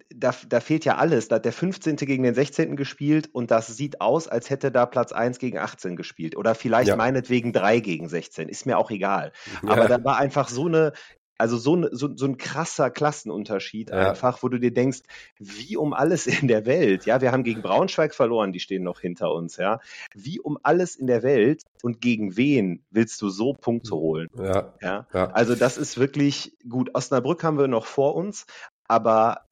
da, 0.09 0.33
da 0.47 0.59
fehlt 0.59 0.85
ja 0.85 0.97
alles. 0.97 1.27
Da 1.27 1.35
hat 1.35 1.45
der 1.45 1.53
15. 1.53 1.95
gegen 1.97 2.23
den 2.23 2.33
16. 2.33 2.75
gespielt 2.75 3.29
und 3.31 3.51
das 3.51 3.67
sieht 3.67 4.01
aus, 4.01 4.27
als 4.27 4.49
hätte 4.49 4.71
da 4.71 4.85
Platz 4.85 5.11
1 5.11 5.39
gegen 5.39 5.57
18 5.57 5.95
gespielt. 5.95 6.35
Oder 6.35 6.55
vielleicht 6.55 6.89
ja. 6.89 6.95
meinetwegen 6.95 7.53
3 7.53 7.79
gegen 7.79 8.09
16. 8.09 8.49
Ist 8.49 8.65
mir 8.65 8.77
auch 8.77 8.91
egal. 8.91 9.31
Ja. 9.63 9.69
Aber 9.69 9.87
da 9.87 10.03
war 10.03 10.17
einfach 10.17 10.49
so 10.49 10.65
eine 10.65 10.93
also 11.39 11.57
so, 11.57 11.77
ne, 11.77 11.89
so, 11.91 12.15
so 12.15 12.25
ein 12.25 12.37
krasser 12.37 12.91
Klassenunterschied 12.91 13.89
ja. 13.89 14.09
einfach, 14.09 14.43
wo 14.43 14.49
du 14.49 14.59
dir 14.59 14.73
denkst, 14.73 14.99
wie 15.39 15.77
um 15.77 15.93
alles 15.93 16.27
in 16.27 16.47
der 16.47 16.65
Welt, 16.65 17.05
ja, 17.05 17.21
wir 17.21 17.31
haben 17.31 17.43
gegen 17.43 17.61
Braunschweig 17.61 18.13
verloren, 18.13 18.51
die 18.51 18.59
stehen 18.59 18.83
noch 18.83 18.99
hinter 18.99 19.31
uns, 19.33 19.55
ja, 19.57 19.79
wie 20.13 20.39
um 20.39 20.59
alles 20.63 20.95
in 20.95 21.07
der 21.07 21.23
Welt 21.23 21.63
und 21.81 22.01
gegen 22.01 22.35
wen 22.35 22.83
willst 22.91 23.21
du 23.21 23.29
so 23.29 23.53
Punkte 23.53 23.95
holen? 23.95 24.29
Ja. 24.37 24.73
ja? 24.81 25.07
ja. 25.13 25.29
Also 25.31 25.55
das 25.55 25.77
ist 25.77 25.97
wirklich 25.97 26.57
gut. 26.67 26.93
Osnabrück 26.93 27.43
haben 27.43 27.57
wir 27.57 27.67
noch 27.67 27.85
vor 27.85 28.15
uns, 28.15 28.45
aber 28.87 29.45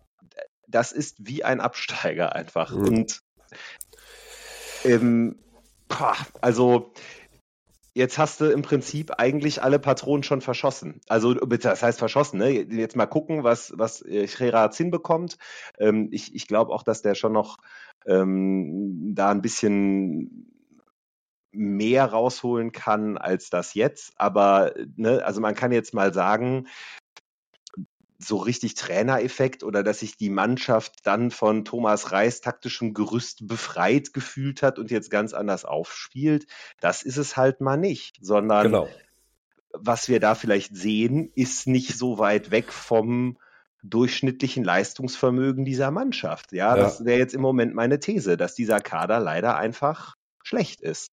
das 0.67 0.91
ist 0.91 1.25
wie 1.25 1.45
ein 1.45 1.61
Absteiger 1.61 2.35
einfach. 2.35 2.71
Mhm. 2.71 2.87
Und 2.87 3.21
ähm, 4.83 5.39
also 6.41 6.91
jetzt 7.97 8.19
hast 8.19 8.39
du 8.39 8.45
im 8.45 8.61
Prinzip 8.61 9.13
eigentlich 9.17 9.63
alle 9.63 9.79
Patronen 9.79 10.21
schon 10.21 10.41
verschossen. 10.41 11.01
Also, 11.07 11.33
das 11.33 11.81
heißt 11.81 11.97
verschossen, 11.97 12.37
ne? 12.37 12.49
Jetzt 12.51 12.95
mal 12.95 13.07
gucken, 13.07 13.43
was, 13.43 13.73
was 13.75 14.01
Zin 14.71 14.91
bekommt. 14.91 15.37
Ähm, 15.79 16.09
ich 16.11 16.35
ich 16.35 16.47
glaube 16.47 16.71
auch, 16.71 16.83
dass 16.83 17.01
der 17.01 17.15
schon 17.15 17.33
noch 17.33 17.57
ähm, 18.05 19.15
da 19.15 19.31
ein 19.31 19.41
bisschen 19.41 20.53
mehr 21.51 22.05
rausholen 22.05 22.71
kann 22.71 23.17
als 23.17 23.49
das 23.49 23.73
jetzt. 23.73 24.13
Aber, 24.17 24.73
ne, 24.95 25.25
also 25.25 25.41
man 25.41 25.55
kann 25.55 25.71
jetzt 25.71 25.95
mal 25.95 26.13
sagen, 26.13 26.67
so 28.19 28.37
richtig 28.37 28.73
Trainereffekt 28.73 29.63
oder 29.63 29.83
dass 29.83 29.99
sich 29.99 30.17
die 30.17 30.29
Mannschaft 30.29 31.05
dann 31.05 31.29
von 31.29 31.65
Thomas 31.65 32.11
Reis 32.11 32.41
taktischem 32.41 32.93
Gerüst 32.93 33.47
befreit 33.47 34.13
gefühlt 34.13 34.63
hat 34.63 34.79
und 34.79 34.89
jetzt 34.89 35.11
ganz 35.11 35.33
anders 35.33 35.65
aufspielt. 35.65 36.47
Das 36.79 37.03
ist 37.03 37.17
es 37.17 37.37
halt 37.37 37.61
mal 37.61 37.77
nicht, 37.77 38.17
sondern 38.21 38.63
genau. 38.63 38.89
was 39.73 40.09
wir 40.09 40.19
da 40.19 40.33
vielleicht 40.35 40.75
sehen, 40.75 41.31
ist 41.35 41.67
nicht 41.67 41.97
so 41.97 42.17
weit 42.17 42.49
weg 42.49 42.73
vom 42.73 43.37
durchschnittlichen 43.83 44.63
Leistungsvermögen 44.63 45.63
dieser 45.63 45.91
Mannschaft. 45.91 46.51
Ja, 46.51 46.75
ja. 46.75 46.81
das 46.81 47.05
wäre 47.05 47.19
jetzt 47.19 47.35
im 47.35 47.41
Moment 47.41 47.75
meine 47.75 47.99
These, 47.99 48.35
dass 48.35 48.55
dieser 48.55 48.79
Kader 48.79 49.19
leider 49.19 49.55
einfach 49.55 50.15
schlecht 50.43 50.81
ist. 50.81 51.11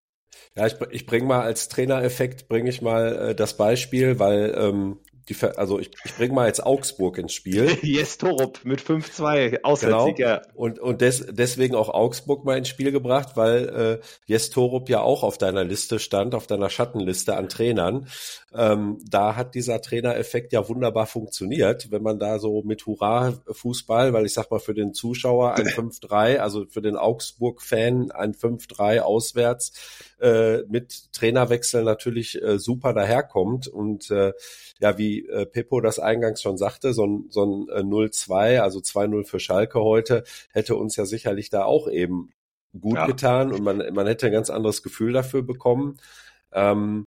Ja, 0.57 0.67
ich, 0.67 0.77
ich 0.91 1.07
bringe 1.07 1.27
mal 1.27 1.43
als 1.43 1.69
Trainereffekt, 1.69 2.49
bringe 2.49 2.71
ich 2.71 2.83
mal 2.83 3.31
äh, 3.31 3.35
das 3.35 3.57
Beispiel, 3.57 4.19
weil 4.19 4.55
ähm, 4.57 4.99
die, 5.29 5.37
also 5.57 5.79
ich, 5.79 5.91
ich 6.05 6.15
bringe 6.17 6.35
mal 6.35 6.47
jetzt 6.47 6.65
Augsburg 6.65 7.19
ins 7.19 7.33
Spiel. 7.33 7.79
yes, 7.83 8.19
Torup 8.19 8.61
mit 8.65 8.81
5-2, 8.81 9.63
Auswärtssieg, 9.63 10.17
genau. 10.17 10.41
Und, 10.55 10.79
und 10.79 11.01
des, 11.01 11.27
deswegen 11.31 11.75
auch 11.75 11.89
Augsburg 11.89 12.45
mal 12.45 12.59
ins 12.59 12.69
Spiel 12.69 12.93
gebracht, 12.93 13.31
weil 13.37 14.01
äh, 14.01 14.07
Jes 14.27 14.51
Torup 14.51 14.89
ja 14.89 15.01
auch 15.01 15.23
auf 15.23 15.39
deiner 15.39 15.65
Liste 15.65 15.99
stand, 15.99 16.35
auf 16.35 16.47
deiner 16.47 16.71
Schattenliste 16.71 17.37
an 17.37 17.49
Trainern. 17.49 18.09
Ähm, 18.55 18.99
da 19.09 19.35
hat 19.37 19.55
dieser 19.55 19.81
Trainereffekt 19.81 20.53
ja 20.53 20.69
wunderbar 20.69 21.07
funktioniert, 21.07 21.91
wenn 21.91 22.03
man 22.03 22.19
da 22.19 22.39
so 22.39 22.63
mit 22.63 22.87
Hurra-Fußball, 22.87 24.13
weil 24.13 24.27
ich 24.27 24.35
sag 24.35 24.51
mal 24.51 24.61
für 24.61 24.75
den 24.75 24.95
Zuschauer 24.95 25.55
ein 25.55 25.67
5-3, 25.67 26.39
also 26.39 26.67
für 26.67 26.83
den 26.83 26.97
Augsburg-Fan 26.97 28.11
ein 28.13 28.35
5-3 28.35 29.01
auswärts 29.01 29.73
äh, 30.21 30.63
mit 30.69 31.13
Trainerwechsel 31.13 31.83
natürlich 31.83 32.41
äh, 32.41 32.59
super 32.59 32.93
daherkommt 32.93 33.67
und 33.69 34.11
äh, 34.11 34.33
ja, 34.81 34.99
wie 34.99 35.14
äh, 35.23 35.47
Pippo 35.47 35.81
das 35.81 35.99
eingangs 35.99 36.43
schon 36.43 36.59
sagte, 36.59 36.93
so 36.93 37.07
ein, 37.07 37.27
so 37.31 37.45
ein 37.45 37.69
äh, 37.69 37.81
0-2, 37.81 38.61
also 38.61 38.81
2-0 38.81 39.25
für 39.25 39.41
Schalke 39.41 39.81
heute, 39.81 40.25
hätte 40.53 40.77
uns 40.77 40.97
ja 40.97 41.05
sicherlich 41.05 41.51
da 41.51 41.65
auch 41.65 41.89
eben 41.89 42.31
gut 42.79 42.97
ja. 42.97 43.07
getan 43.07 43.53
und 43.53 43.63
man, 43.63 43.83
man 43.95 44.07
hätte 44.07 44.27
ein 44.27 44.33
ganz 44.33 44.51
anderes 44.51 44.83
Gefühl 44.83 45.13
dafür 45.13 45.43
bekommen. 45.43 45.99
Ähm, 46.53 47.07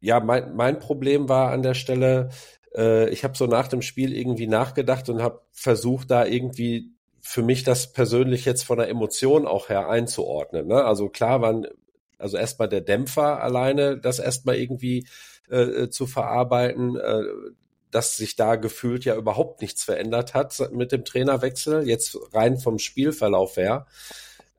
ja, 0.00 0.20
mein, 0.20 0.54
mein 0.54 0.78
Problem 0.78 1.28
war 1.28 1.50
an 1.50 1.62
der 1.62 1.74
Stelle, 1.74 2.30
äh, 2.76 3.08
ich 3.10 3.24
habe 3.24 3.36
so 3.36 3.46
nach 3.46 3.68
dem 3.68 3.82
Spiel 3.82 4.16
irgendwie 4.16 4.46
nachgedacht 4.46 5.08
und 5.08 5.22
habe 5.22 5.40
versucht, 5.52 6.10
da 6.10 6.26
irgendwie 6.26 6.94
für 7.20 7.42
mich 7.42 7.64
das 7.64 7.92
persönlich 7.92 8.44
jetzt 8.44 8.64
von 8.64 8.78
der 8.78 8.88
Emotion 8.88 9.46
auch 9.46 9.70
her 9.70 9.88
einzuordnen. 9.88 10.66
Ne? 10.66 10.84
Also 10.84 11.08
klar 11.08 11.40
waren, 11.40 11.66
also 12.18 12.36
erstmal 12.36 12.68
der 12.68 12.82
Dämpfer 12.82 13.42
alleine, 13.42 13.98
das 13.98 14.18
erstmal 14.18 14.56
irgendwie 14.56 15.06
äh, 15.50 15.60
äh, 15.60 15.90
zu 15.90 16.06
verarbeiten, 16.06 16.96
äh, 16.96 17.22
dass 17.90 18.16
sich 18.16 18.34
da 18.34 18.56
gefühlt 18.56 19.04
ja 19.04 19.14
überhaupt 19.14 19.60
nichts 19.60 19.84
verändert 19.84 20.34
hat 20.34 20.70
mit 20.72 20.90
dem 20.90 21.04
Trainerwechsel, 21.04 21.86
jetzt 21.86 22.18
rein 22.32 22.58
vom 22.58 22.78
Spielverlauf 22.78 23.56
her. 23.56 23.86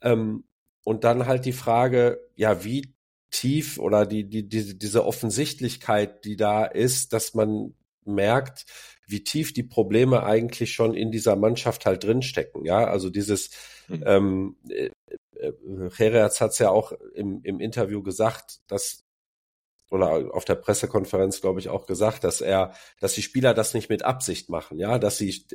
Ähm, 0.01 0.45
und 0.83 1.03
dann 1.03 1.25
halt 1.25 1.45
die 1.45 1.53
Frage, 1.53 2.21
ja, 2.35 2.63
wie 2.63 2.93
tief 3.31 3.79
oder 3.79 4.05
die, 4.05 4.29
die, 4.29 4.47
die, 4.47 4.77
diese 4.77 5.05
Offensichtlichkeit, 5.05 6.23
die 6.23 6.37
da 6.37 6.63
ist, 6.65 7.11
dass 7.11 7.33
man 7.33 7.73
merkt, 8.05 8.65
wie 9.07 9.23
tief 9.23 9.53
die 9.53 9.63
Probleme 9.63 10.23
eigentlich 10.23 10.73
schon 10.73 10.93
in 10.93 11.11
dieser 11.11 11.35
Mannschaft 11.35 11.85
halt 11.85 12.03
drinstecken. 12.03 12.65
Ja, 12.65 12.85
also 12.85 13.09
dieses, 13.09 13.49
mhm. 13.87 14.03
ähm, 14.05 14.55
äh, 14.69 14.91
äh, 15.39 15.53
Hererz 15.95 16.41
hat 16.41 16.51
es 16.51 16.59
ja 16.59 16.69
auch 16.69 16.93
im, 17.13 17.41
im 17.43 17.59
Interview 17.59 18.01
gesagt, 18.01 18.61
dass 18.67 19.04
oder 19.95 20.35
auf 20.35 20.45
der 20.45 20.55
Pressekonferenz, 20.55 21.41
glaube 21.41 21.59
ich, 21.59 21.69
auch 21.69 21.85
gesagt, 21.85 22.23
dass 22.23 22.41
er, 22.41 22.73
dass 22.99 23.13
die 23.13 23.21
Spieler 23.21 23.53
das 23.53 23.73
nicht 23.73 23.89
mit 23.89 24.03
Absicht 24.03 24.49
machen, 24.49 24.77
ja, 24.77 24.99
dass 24.99 25.17
sie, 25.17 25.45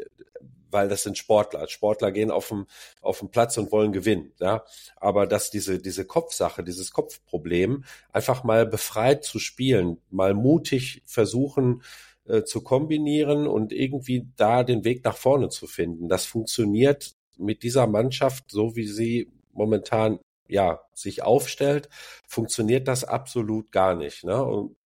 weil 0.70 0.88
das 0.88 1.02
sind 1.02 1.18
Sportler. 1.18 1.68
Sportler 1.68 2.10
gehen 2.10 2.30
auf 2.30 2.48
dem, 2.48 2.66
auf 3.02 3.18
dem 3.18 3.30
Platz 3.30 3.58
und 3.58 3.70
wollen 3.70 3.92
gewinnen, 3.92 4.32
ja. 4.40 4.64
Aber 4.96 5.26
dass 5.26 5.50
diese, 5.50 5.78
diese 5.78 6.06
Kopfsache, 6.06 6.64
dieses 6.64 6.90
Kopfproblem 6.92 7.84
einfach 8.12 8.42
mal 8.42 8.66
befreit 8.66 9.24
zu 9.24 9.38
spielen, 9.38 9.98
mal 10.10 10.34
mutig 10.34 11.02
versuchen, 11.04 11.82
äh, 12.26 12.44
zu 12.44 12.62
kombinieren 12.62 13.46
und 13.46 13.72
irgendwie 13.72 14.26
da 14.36 14.64
den 14.64 14.84
Weg 14.84 15.04
nach 15.04 15.16
vorne 15.16 15.50
zu 15.50 15.66
finden. 15.66 16.08
Das 16.08 16.24
funktioniert 16.24 17.14
mit 17.36 17.62
dieser 17.62 17.86
Mannschaft, 17.86 18.50
so 18.50 18.74
wie 18.76 18.86
sie 18.86 19.28
momentan 19.52 20.18
ja, 20.50 20.80
sich 20.94 21.22
aufstellt, 21.22 21.88
funktioniert 22.26 22.88
das 22.88 23.04
absolut 23.04 23.72
gar 23.72 23.94
nicht. 23.94 24.24
Ne? 24.24 24.42
Und 24.42 24.76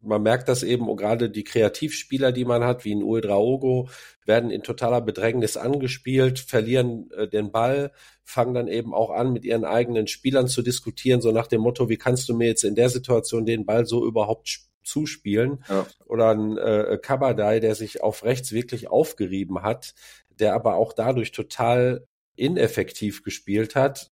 man 0.00 0.22
merkt 0.22 0.48
das 0.48 0.62
eben, 0.62 0.94
gerade 0.96 1.30
die 1.30 1.44
Kreativspieler, 1.44 2.32
die 2.32 2.44
man 2.44 2.64
hat, 2.64 2.84
wie 2.84 2.94
ein 2.94 3.02
Uldraogo, 3.02 3.88
werden 4.24 4.50
in 4.50 4.62
totaler 4.62 5.00
Bedrängnis 5.00 5.56
angespielt, 5.56 6.38
verlieren 6.38 7.10
äh, 7.12 7.28
den 7.28 7.52
Ball, 7.52 7.92
fangen 8.24 8.54
dann 8.54 8.68
eben 8.68 8.94
auch 8.94 9.10
an, 9.10 9.32
mit 9.32 9.44
ihren 9.44 9.64
eigenen 9.64 10.06
Spielern 10.06 10.48
zu 10.48 10.62
diskutieren, 10.62 11.20
so 11.20 11.30
nach 11.30 11.46
dem 11.46 11.60
Motto, 11.60 11.88
wie 11.88 11.96
kannst 11.96 12.28
du 12.28 12.34
mir 12.34 12.48
jetzt 12.48 12.64
in 12.64 12.74
der 12.74 12.88
Situation 12.88 13.46
den 13.46 13.64
Ball 13.64 13.86
so 13.86 14.04
überhaupt 14.04 14.60
zuspielen? 14.82 15.64
Ja. 15.68 15.86
Oder 16.06 16.30
ein 16.30 16.58
äh, 16.58 16.98
Kabadai, 17.00 17.60
der 17.60 17.74
sich 17.74 18.02
auf 18.02 18.24
rechts 18.24 18.52
wirklich 18.52 18.88
aufgerieben 18.88 19.62
hat, 19.62 19.94
der 20.30 20.54
aber 20.54 20.74
auch 20.74 20.92
dadurch 20.92 21.32
total 21.32 22.06
ineffektiv 22.34 23.22
gespielt 23.22 23.76
hat. 23.76 24.10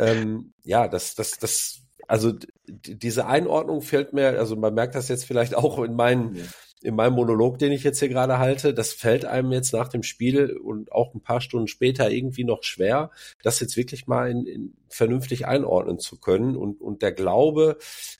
Ähm, 0.00 0.54
ja, 0.64 0.88
das, 0.88 1.14
das, 1.14 1.32
das 1.32 1.82
also 2.08 2.32
diese 2.66 3.26
Einordnung 3.26 3.82
fällt 3.82 4.12
mir, 4.12 4.38
also 4.38 4.56
man 4.56 4.74
merkt 4.74 4.94
das 4.94 5.08
jetzt 5.08 5.26
vielleicht 5.26 5.54
auch 5.54 5.78
in 5.78 5.94
meinen, 5.94 6.34
ja. 6.34 6.44
in 6.82 6.96
meinem 6.96 7.12
Monolog, 7.12 7.58
den 7.58 7.70
ich 7.70 7.84
jetzt 7.84 8.00
hier 8.00 8.08
gerade 8.08 8.38
halte, 8.38 8.72
das 8.74 8.92
fällt 8.92 9.26
einem 9.26 9.52
jetzt 9.52 9.72
nach 9.72 9.88
dem 9.88 10.02
Spiel 10.02 10.56
und 10.56 10.90
auch 10.90 11.14
ein 11.14 11.22
paar 11.22 11.40
Stunden 11.40 11.68
später 11.68 12.10
irgendwie 12.10 12.44
noch 12.44 12.64
schwer, 12.64 13.10
das 13.42 13.60
jetzt 13.60 13.76
wirklich 13.76 14.06
mal 14.06 14.30
in, 14.30 14.46
in 14.46 14.74
vernünftig 14.88 15.46
einordnen 15.46 15.98
zu 15.98 16.18
können 16.18 16.56
und, 16.56 16.80
und 16.80 17.02
der 17.02 17.12
Glaube, 17.12 17.78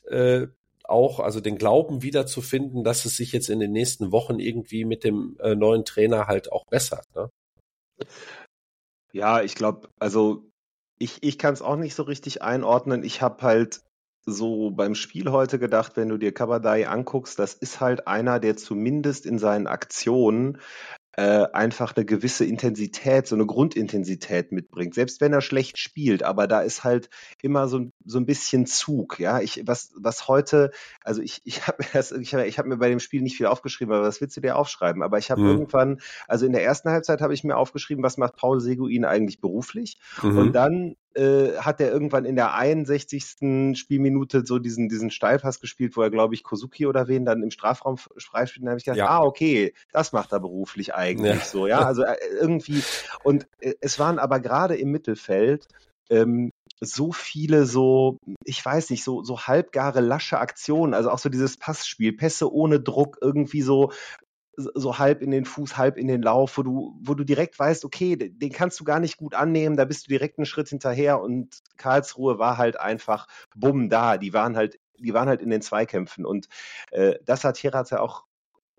äh, 0.09 0.47
auch, 0.83 1.19
also 1.19 1.41
den 1.41 1.57
Glauben 1.57 2.01
wiederzufinden, 2.03 2.83
dass 2.83 3.05
es 3.05 3.17
sich 3.17 3.31
jetzt 3.31 3.49
in 3.49 3.59
den 3.59 3.71
nächsten 3.71 4.11
Wochen 4.11 4.39
irgendwie 4.39 4.85
mit 4.85 5.03
dem 5.03 5.37
äh, 5.41 5.55
neuen 5.55 5.85
Trainer 5.85 6.27
halt 6.27 6.51
auch 6.51 6.65
bessert. 6.67 7.07
Ne? 7.15 7.29
Ja, 9.13 9.41
ich 9.41 9.55
glaube, 9.55 9.89
also 9.99 10.50
ich, 11.01 11.17
ich 11.21 11.37
kann 11.37 11.53
es 11.53 11.61
auch 11.61 11.75
nicht 11.75 11.95
so 11.95 12.03
richtig 12.03 12.41
einordnen. 12.41 13.03
Ich 13.03 13.21
habe 13.21 13.41
halt 13.41 13.81
so 14.25 14.69
beim 14.69 14.93
Spiel 14.93 15.31
heute 15.31 15.57
gedacht, 15.57 15.97
wenn 15.97 16.09
du 16.09 16.17
dir 16.17 16.31
Kabadai 16.31 16.87
anguckst, 16.87 17.39
das 17.39 17.55
ist 17.55 17.81
halt 17.81 18.07
einer, 18.07 18.39
der 18.39 18.55
zumindest 18.55 19.25
in 19.25 19.39
seinen 19.39 19.65
Aktionen 19.65 20.59
äh, 21.13 21.45
einfach 21.51 21.95
eine 21.95 22.05
gewisse 22.05 22.45
Intensität, 22.45 23.27
so 23.27 23.35
eine 23.35 23.45
Grundintensität 23.45 24.51
mitbringt. 24.51 24.93
Selbst 24.93 25.19
wenn 25.19 25.33
er 25.33 25.41
schlecht 25.41 25.77
spielt, 25.77 26.23
aber 26.23 26.47
da 26.47 26.61
ist 26.61 26.83
halt 26.83 27.09
immer 27.41 27.67
so, 27.67 27.91
so 28.05 28.17
ein 28.17 28.25
bisschen 28.25 28.65
Zug. 28.65 29.19
Ja, 29.19 29.41
ich, 29.41 29.63
was, 29.65 29.91
was 29.97 30.27
heute, 30.27 30.71
also 31.03 31.21
ich, 31.21 31.41
ich 31.43 31.67
habe 31.67 31.83
mir 31.83 31.89
das, 31.93 32.11
ich 32.11 32.33
habe 32.33 32.47
ich 32.47 32.57
hab 32.57 32.65
mir 32.65 32.77
bei 32.77 32.89
dem 32.89 32.99
Spiel 32.99 33.21
nicht 33.21 33.35
viel 33.35 33.47
aufgeschrieben, 33.47 33.93
aber 33.93 34.05
was 34.05 34.21
willst 34.21 34.37
du 34.37 34.41
dir 34.41 34.55
aufschreiben? 34.55 35.03
Aber 35.03 35.17
ich 35.17 35.31
habe 35.31 35.41
mhm. 35.41 35.47
irgendwann, 35.47 36.01
also 36.27 36.45
in 36.45 36.53
der 36.53 36.63
ersten 36.63 36.89
Halbzeit 36.89 37.21
habe 37.21 37.33
ich 37.33 37.43
mir 37.43 37.57
aufgeschrieben, 37.57 38.03
was 38.03 38.17
macht 38.17 38.37
Paul 38.37 38.61
Seguin 38.61 39.03
eigentlich 39.03 39.41
beruflich? 39.41 39.99
Mhm. 40.21 40.37
Und 40.37 40.53
dann 40.53 40.95
äh, 41.15 41.57
hat 41.57 41.81
er 41.81 41.91
irgendwann 41.91 42.25
in 42.25 42.35
der 42.35 42.53
61. 42.53 43.77
Spielminute 43.77 44.45
so 44.45 44.59
diesen, 44.59 44.89
diesen 44.89 45.11
Steilpass 45.11 45.59
gespielt, 45.59 45.95
wo 45.97 46.01
er, 46.01 46.09
glaube 46.09 46.33
ich, 46.33 46.43
Kozuki 46.43 46.85
oder 46.85 47.07
wen 47.07 47.25
dann 47.25 47.43
im 47.43 47.51
Strafraum 47.51 47.97
freispielt. 47.97 48.65
Da 48.65 48.71
habe 48.71 48.79
ich 48.79 48.85
gedacht, 48.85 48.97
ja. 48.97 49.09
ah, 49.09 49.23
okay, 49.23 49.73
das 49.91 50.13
macht 50.13 50.31
er 50.31 50.39
beruflich 50.39 50.93
eigentlich 50.93 51.35
ja. 51.35 51.45
so, 51.45 51.67
ja. 51.67 51.79
Also 51.79 52.03
äh, 52.03 52.15
irgendwie, 52.39 52.83
und 53.23 53.47
äh, 53.59 53.73
es 53.81 53.99
waren 53.99 54.19
aber 54.19 54.39
gerade 54.39 54.75
im 54.75 54.91
Mittelfeld 54.91 55.67
ähm, 56.09 56.51
so 56.81 57.11
viele 57.11 57.65
so, 57.65 58.17
ich 58.43 58.63
weiß 58.65 58.89
nicht, 58.89 59.03
so, 59.03 59.23
so 59.23 59.41
halbgare 59.41 60.01
lasche 60.01 60.39
Aktionen, 60.39 60.93
also 60.93 61.11
auch 61.11 61.19
so 61.19 61.29
dieses 61.29 61.57
Passspiel, 61.57 62.13
Pässe 62.13 62.51
ohne 62.51 62.79
Druck, 62.79 63.17
irgendwie 63.21 63.61
so 63.61 63.91
so 64.55 64.97
halb 64.99 65.21
in 65.21 65.31
den 65.31 65.45
Fuß, 65.45 65.77
halb 65.77 65.97
in 65.97 66.07
den 66.07 66.21
Lauf, 66.21 66.57
wo 66.57 66.63
du, 66.63 66.99
wo 67.01 67.13
du 67.13 67.23
direkt 67.23 67.57
weißt, 67.57 67.85
okay, 67.85 68.15
den 68.15 68.51
kannst 68.51 68.79
du 68.79 68.83
gar 68.83 68.99
nicht 68.99 69.17
gut 69.17 69.33
annehmen, 69.33 69.77
da 69.77 69.85
bist 69.85 70.05
du 70.05 70.09
direkt 70.09 70.37
einen 70.37 70.45
Schritt 70.45 70.69
hinterher 70.69 71.21
und 71.21 71.59
Karlsruhe 71.77 72.37
war 72.37 72.57
halt 72.57 72.79
einfach 72.79 73.27
bumm 73.55 73.89
da. 73.89 74.17
Die 74.17 74.33
waren 74.33 74.55
halt, 74.55 74.79
die 74.97 75.13
waren 75.13 75.29
halt 75.29 75.41
in 75.41 75.49
den 75.49 75.61
Zweikämpfen 75.61 76.25
und 76.25 76.47
äh, 76.91 77.15
das 77.25 77.43
hat 77.43 77.61
Herat 77.63 77.91
ja 77.91 77.99
auch 77.99 78.25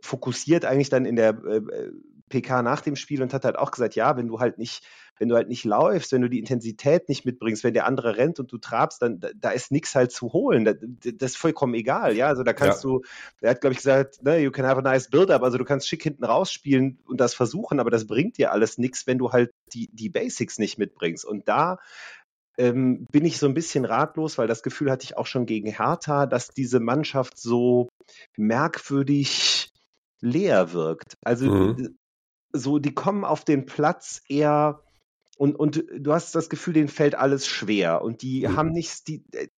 fokussiert 0.01 0.65
eigentlich 0.65 0.91
dann 0.91 1.07
in 1.07 1.17
der 1.17 1.31
äh, 1.45 1.91
PK 2.33 2.63
nach 2.63 2.81
dem 2.81 2.97
Spiel 2.97 3.23
und 3.23 3.35
hat 3.35 3.45
halt 3.45 3.59
auch 3.59 3.71
gesagt, 3.71 3.95
ja, 3.95 4.17
wenn 4.17 4.27
du 4.27 4.41
halt 4.41 4.59
nicht, 4.59 4.85
wenn 5.19 5.29
du 5.29 5.37
halt 5.37 5.49
nicht 5.49 5.65
läufst, 5.65 6.13
wenn 6.13 6.23
du 6.23 6.29
die 6.29 6.39
Intensität 6.39 7.09
nicht 7.09 7.25
mitbringst, 7.25 7.63
wenn 7.63 7.75
der 7.75 7.87
andere 7.87 8.17
rennt 8.17 8.41
und 8.41 8.51
du 8.51 8.59
trabst, 8.59 9.03
dann 9.03 9.21
da, 9.21 9.29
da 9.37 9.51
ist 9.51 9.71
nichts 9.71 9.95
halt 9.95 10.11
zu 10.11 10.33
holen. 10.33 10.65
Da, 10.65 10.73
das 10.73 11.33
ist 11.33 11.37
vollkommen 11.37 11.75
egal, 11.75 12.17
ja. 12.17 12.27
Also 12.29 12.43
da 12.43 12.55
kannst 12.55 12.83
ja. 12.83 12.91
du, 12.91 13.03
er 13.41 13.51
hat, 13.51 13.61
glaube 13.61 13.73
ich, 13.73 13.79
gesagt, 13.79 14.23
ne, 14.23 14.39
you 14.39 14.51
can 14.51 14.67
have 14.67 14.79
a 14.79 14.83
nice 14.83 15.11
build-up, 15.11 15.43
also 15.43 15.59
du 15.59 15.65
kannst 15.65 15.87
schick 15.87 16.03
hinten 16.03 16.25
rausspielen 16.25 16.99
und 17.05 17.21
das 17.21 17.35
versuchen, 17.35 17.79
aber 17.79 17.91
das 17.91 18.07
bringt 18.07 18.39
dir 18.39 18.51
alles 18.53 18.79
nichts, 18.79 19.07
wenn 19.07 19.19
du 19.19 19.31
halt 19.31 19.53
die, 19.75 19.89
die 19.93 20.09
Basics 20.09 20.59
nicht 20.59 20.79
mitbringst. 20.79 21.25
Und 21.25 21.49
da 21.49 21.79
ähm, 22.57 23.07
bin 23.13 23.25
ich 23.25 23.39
so 23.39 23.47
ein 23.47 23.55
bisschen 23.55 23.85
ratlos, 23.85 24.39
weil 24.39 24.49
das 24.49 24.63
Gefühl 24.63 24.91
hatte 24.91 25.05
ich 25.05 25.17
auch 25.17 25.27
schon 25.27 25.47
gegen 25.47 25.71
Hertha, 25.71 26.27
dass 26.27 26.49
diese 26.49 26.81
Mannschaft 26.81 27.39
so 27.39 27.89
merkwürdig 28.37 29.71
leer 30.21 30.73
wirkt. 30.73 31.17
Also 31.23 31.51
mhm 31.51 31.97
so, 32.53 32.79
die 32.79 32.95
kommen 32.95 33.25
auf 33.25 33.45
den 33.45 33.67
Platz 33.67 34.23
eher 34.29 34.81
und, 35.39 35.57
und 35.57 35.85
du 35.99 36.13
hast 36.13 36.35
das 36.35 36.49
Gefühl, 36.49 36.75
denen 36.75 36.89
fällt 36.89 37.15
alles 37.15 37.47
schwer 37.47 38.03
und 38.03 38.23
die 38.23 38.47
mhm. 38.47 38.57
haben 38.57 38.71
nichts, 38.71 39.05
die, 39.05 39.25
äh, 39.33 39.49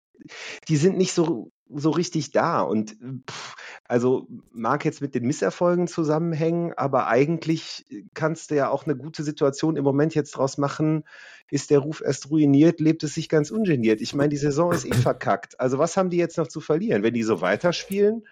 die 0.69 0.77
sind 0.77 0.97
nicht 0.97 1.13
so, 1.13 1.51
so 1.69 1.91
richtig 1.91 2.31
da 2.31 2.61
und 2.61 2.97
pff, 3.29 3.57
also 3.85 4.29
mag 4.53 4.85
jetzt 4.85 5.01
mit 5.01 5.15
den 5.15 5.27
Misserfolgen 5.27 5.89
zusammenhängen, 5.89 6.73
aber 6.75 7.09
eigentlich 7.09 7.85
kannst 8.15 8.51
du 8.51 8.55
ja 8.55 8.71
auch 8.71 8.85
eine 8.85 8.97
gute 8.97 9.23
Situation 9.23 9.77
im 9.77 9.85
Moment 9.85 10.15
jetzt 10.15 10.33
draus 10.33 10.57
machen. 10.57 11.05
Ist 11.51 11.71
der 11.71 11.81
Ruf 11.81 12.01
erst 12.01 12.31
ruiniert, 12.31 12.81
lebt 12.81 13.03
es 13.03 13.15
sich 13.15 13.29
ganz 13.29 13.51
ungeniert. 13.51 14.01
Ich 14.01 14.15
meine, 14.15 14.31
die 14.31 14.37
Saison 14.37 14.73
ist 14.73 14.87
eh 14.87 14.93
verkackt. 14.95 15.61
Also 15.61 15.79
was 15.79 15.97
haben 15.97 16.11
die 16.11 16.17
jetzt 16.17 16.39
noch 16.39 16.49
zu 16.49 16.61
verlieren? 16.61 17.03
Wenn 17.03 17.15
die 17.15 17.23
so 17.23 17.41
weiterspielen, 17.41 18.25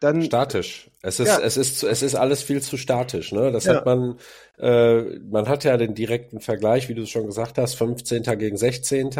dann 0.00 0.22
statisch. 0.22 0.90
Es 1.02 1.20
ist 1.20 1.28
ja. 1.28 1.40
es 1.40 1.56
ist 1.56 1.82
es 1.82 2.02
ist 2.02 2.14
alles 2.14 2.42
viel 2.42 2.62
zu 2.62 2.76
statisch. 2.76 3.32
Ne, 3.32 3.52
das 3.52 3.64
ja. 3.64 3.76
hat 3.76 3.86
man. 3.86 4.18
Äh, 4.58 5.18
man 5.30 5.48
hat 5.48 5.64
ja 5.64 5.76
den 5.76 5.94
direkten 5.94 6.40
Vergleich, 6.40 6.88
wie 6.88 6.94
du 6.94 7.02
es 7.02 7.10
schon 7.10 7.26
gesagt 7.26 7.58
hast, 7.58 7.74
15. 7.74 8.22
gegen 8.38 8.56
16. 8.56 9.10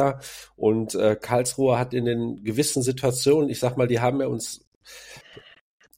Und 0.56 0.94
äh, 0.94 1.16
Karlsruhe 1.16 1.78
hat 1.78 1.94
in 1.94 2.04
den 2.04 2.42
gewissen 2.44 2.82
Situationen, 2.82 3.48
ich 3.48 3.58
sag 3.58 3.76
mal, 3.76 3.86
die 3.86 4.00
haben 4.00 4.20
ja 4.20 4.26
uns 4.26 4.66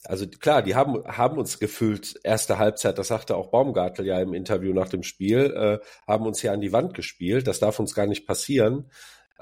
also 0.05 0.27
klar, 0.27 0.63
die 0.63 0.75
haben, 0.75 1.05
haben 1.07 1.39
uns 1.39 1.61
gefühlt 1.61 2.19
erste 2.25 2.59
Halbzeit, 2.59 2.99
das 2.99 3.09
sagte 3.09 3.37
auch 3.37 3.51
Baumgartel 3.51 4.05
ja 4.05 4.21
im 4.21 4.35
Interview 4.35 4.73
nach 4.73 4.89
dem 4.89 5.05
Spiel, 5.05 5.55
äh, 5.57 5.79
haben 6.07 6.27
uns 6.27 6.41
hier 6.41 6.53
an 6.53 6.61
die 6.61 6.73
Wand 6.73 6.95
gespielt. 6.95 7.47
Das 7.47 7.61
darf 7.61 7.79
uns 7.79 7.95
gar 7.95 8.07
nicht 8.07 8.27
passieren. 8.27 8.91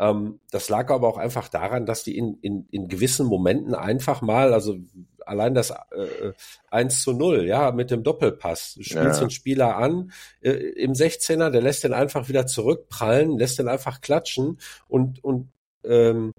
Ähm, 0.01 0.41
das 0.51 0.71
lag 0.71 0.91
aber 0.91 1.07
auch 1.07 1.19
einfach 1.19 1.49
daran, 1.49 1.85
dass 1.85 2.03
die 2.03 2.17
in, 2.17 2.39
in, 2.41 2.67
in 2.71 2.89
gewissen 2.89 3.27
Momenten 3.27 3.75
einfach 3.75 4.23
mal, 4.23 4.55
also 4.55 4.79
allein 5.27 5.53
das 5.53 5.71
äh, 5.71 6.33
1 6.71 7.03
zu 7.03 7.13
0, 7.13 7.45
ja, 7.47 7.71
mit 7.71 7.91
dem 7.91 8.03
Doppelpass. 8.03 8.75
Du 8.77 8.83
spielst 8.83 9.21
ja. 9.21 9.27
den 9.27 9.31
Spieler 9.31 9.77
an 9.77 10.11
äh, 10.41 10.53
im 10.53 10.95
16er, 10.95 11.51
der 11.51 11.61
lässt 11.61 11.85
den 11.85 11.93
einfach 11.93 12.31
wieder 12.31 12.47
zurückprallen, 12.47 13.37
lässt 13.37 13.59
den 13.59 13.69
einfach 13.69 14.01
klatschen 14.01 14.59
und, 14.89 15.23
und 15.23 15.53
ähm, 15.85 16.33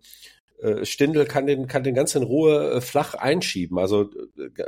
äh, 0.60 0.84
Stindel 0.84 1.26
kann 1.26 1.45
den, 1.45 1.67
kann 1.67 1.84
den 1.84 1.93
ganz 1.95 2.15
in 2.15 2.24
Ruhe 2.24 2.71
äh, 2.71 2.82
flach 2.82 3.13
einschieben. 3.13 3.78
Also 3.78 4.10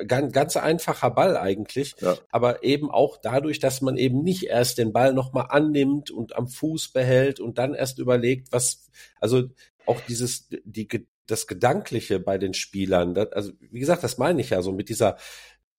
ganz, 0.08 0.34
ganz 0.34 0.58
einfacher 0.58 1.12
Ball 1.12 1.38
eigentlich, 1.38 1.96
ja. 2.00 2.18
aber 2.30 2.64
eben 2.64 2.90
auch 2.90 3.18
dadurch, 3.18 3.60
dass 3.60 3.82
man 3.82 3.98
eben 3.98 4.24
nicht 4.24 4.44
erst 4.44 4.78
den 4.78 4.94
Ball 4.94 5.14
nochmal 5.14 5.48
annimmt 5.50 6.12
und 6.12 6.36
am 6.36 6.48
Fuß 6.48 6.90
behält 6.94 7.40
und 7.40 7.58
dann 7.58 7.74
erst 7.74 8.00
überlegt, 8.00 8.52
was, 8.52 8.90
also 9.20 9.44
auch 9.86 10.00
dieses, 10.02 10.50
die, 10.64 11.08
das 11.28 11.48
Gedankliche 11.48 12.20
bei 12.20 12.38
den 12.38 12.54
Spielern, 12.54 13.14
das, 13.14 13.32
also 13.32 13.52
wie 13.60 13.80
gesagt, 13.80 14.04
das 14.04 14.18
meine 14.18 14.42
ich 14.42 14.52
ja 14.52 14.62
so 14.62 14.72
mit 14.72 14.90
dieser 14.90 15.18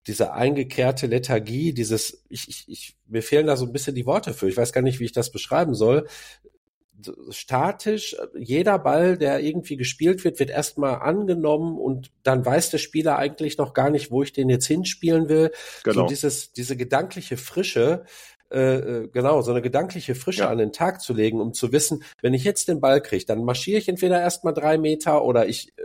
diese 0.07 0.35
eingekehrte 0.35 1.07
Lethargie, 1.07 1.73
dieses, 1.73 2.27
ich, 2.29 2.47
ich, 2.49 2.65
ich, 2.69 2.97
mir 3.07 3.23
fehlen 3.23 3.47
da 3.47 3.57
so 3.57 3.65
ein 3.65 3.73
bisschen 3.73 3.95
die 3.95 4.05
Worte 4.05 4.35
für. 4.35 4.49
Ich 4.49 4.57
weiß 4.59 4.75
gar 4.75 4.83
nicht, 4.83 5.01
wie 5.01 5.07
ich 5.07 5.13
das 5.13 5.33
beschreiben 5.33 5.75
soll 5.75 6.07
statisch. 7.31 8.17
Jeder 8.35 8.79
Ball, 8.79 9.19
der 9.19 9.41
irgendwie 9.41 9.77
gespielt 9.77 10.25
wird, 10.25 10.39
wird 10.39 10.51
erstmal 10.51 11.01
angenommen 11.01 11.79
und 11.79 12.11
dann 12.23 12.45
weiß 12.45 12.71
der 12.71 12.79
Spieler 12.79 13.19
eigentlich 13.19 13.59
noch 13.59 13.75
gar 13.75 13.91
nicht, 13.91 14.11
wo 14.11 14.23
ich 14.23 14.33
den 14.33 14.49
jetzt 14.49 14.67
hinspielen 14.67 15.29
will. 15.29 15.51
Genau. 15.83 16.03
So 16.03 16.07
dieses, 16.07 16.53
diese 16.53 16.77
gedankliche 16.77 17.37
Frische, 17.37 18.05
äh, 18.51 18.77
äh, 18.77 19.09
genau, 19.09 19.43
so 19.43 19.51
eine 19.51 19.63
gedankliche 19.63 20.15
Frische 20.15 20.43
ja. 20.43 20.51
an 20.51 20.59
den 20.59 20.73
Tag 20.73 21.01
zu 21.01 21.13
legen, 21.13 21.41
um 21.41 21.55
zu 21.55 21.73
wissen, 21.73 22.05
wenn 22.23 22.35
ich 22.35 22.45
jetzt 22.45 22.69
den 22.69 22.81
Ball 22.81 23.01
kriege, 23.01 23.25
dann 23.25 23.45
marschiere 23.45 23.79
ich 23.79 23.89
entweder 23.89 24.21
erstmal 24.21 24.55
drei 24.55 24.79
Meter 24.79 25.25
oder 25.25 25.49
ich 25.49 25.77
äh, 25.77 25.83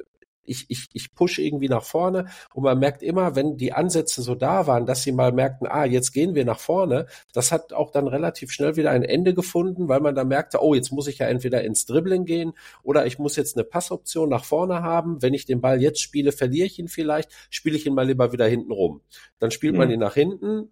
ich, 0.50 0.66
ich, 0.70 0.88
ich 0.94 1.14
push 1.14 1.40
irgendwie 1.40 1.70
nach 1.70 1.84
vorne 1.84 2.28
und 2.54 2.64
man 2.64 2.80
merkt 2.80 3.04
immer, 3.04 3.36
wenn 3.36 3.58
die 3.58 3.74
Ansätze 3.74 4.22
so 4.22 4.36
da 4.36 4.68
waren, 4.68 4.86
dass 4.86 5.04
sie 5.04 5.12
mal 5.12 5.32
merkten, 5.32 5.68
ah, 5.68 5.86
jetzt 5.86 6.12
gehen 6.12 6.36
wir 6.36 6.46
nach 6.46 6.60
vorne, 6.60 7.06
das 7.34 7.52
hat 7.52 7.74
auch 7.74 7.92
dann 7.92 8.08
relativ 8.08 8.52
schnell 8.52 8.76
wieder 8.76 8.92
ein 8.92 9.04
Ende 9.04 9.34
gefunden, 9.34 9.88
weil 9.88 10.00
man 10.00 10.16
da 10.16 10.24
merkte, 10.24 10.62
oh, 10.62 10.74
jetzt 10.74 10.92
muss 10.92 11.08
ich 11.08 11.20
ja 11.20 11.28
entweder 11.28 11.64
ins 11.64 11.86
Dribbling 11.86 12.26
gehen 12.26 12.54
oder 12.84 13.06
ich 13.06 13.20
muss 13.20 13.36
jetzt 13.36 13.56
eine 13.56 13.64
Passoption 13.64 14.30
nach 14.30 14.46
vorne 14.46 14.82
haben. 14.82 15.22
Wenn 15.22 15.34
ich 15.34 15.46
den 15.46 15.62
Ball 15.62 15.82
jetzt 15.82 16.02
spiele, 16.02 16.32
verliere 16.32 16.66
ich 16.66 16.80
ihn 16.80 16.88
vielleicht, 16.88 17.32
spiele 17.50 17.78
ich 17.78 17.86
ihn 17.86 17.94
mal 17.94 18.08
lieber 18.08 18.32
wieder 18.32 18.48
hinten 18.48 18.72
rum. 18.72 19.02
Dann 19.40 19.52
spielt 19.52 19.74
mhm. 19.74 19.80
man 19.80 19.92
ihn 19.92 20.00
nach 20.00 20.16
hinten, 20.16 20.70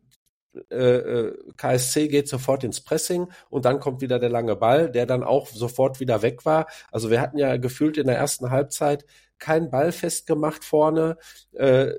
äh, 0.71 0.75
äh 0.75 1.37
KSC 1.55 2.07
geht 2.07 2.27
sofort 2.27 2.63
ins 2.63 2.81
Pressing 2.81 3.27
und 3.49 3.65
dann 3.65 3.79
kommt 3.79 4.01
wieder 4.01 4.19
der 4.19 4.29
lange 4.29 4.55
Ball, 4.55 4.91
der 4.91 5.05
dann 5.05 5.23
auch 5.23 5.47
sofort 5.47 5.99
wieder 5.99 6.21
weg 6.21 6.45
war. 6.45 6.67
Also 6.91 7.09
wir 7.09 7.21
hatten 7.21 7.37
ja 7.37 7.57
gefühlt 7.57 7.97
in 7.97 8.07
der 8.07 8.17
ersten 8.17 8.49
Halbzeit 8.49 9.05
keinen 9.39 9.69
Ball 9.69 9.91
festgemacht 9.91 10.63
vorne. 10.63 11.17
Äh, 11.53 11.91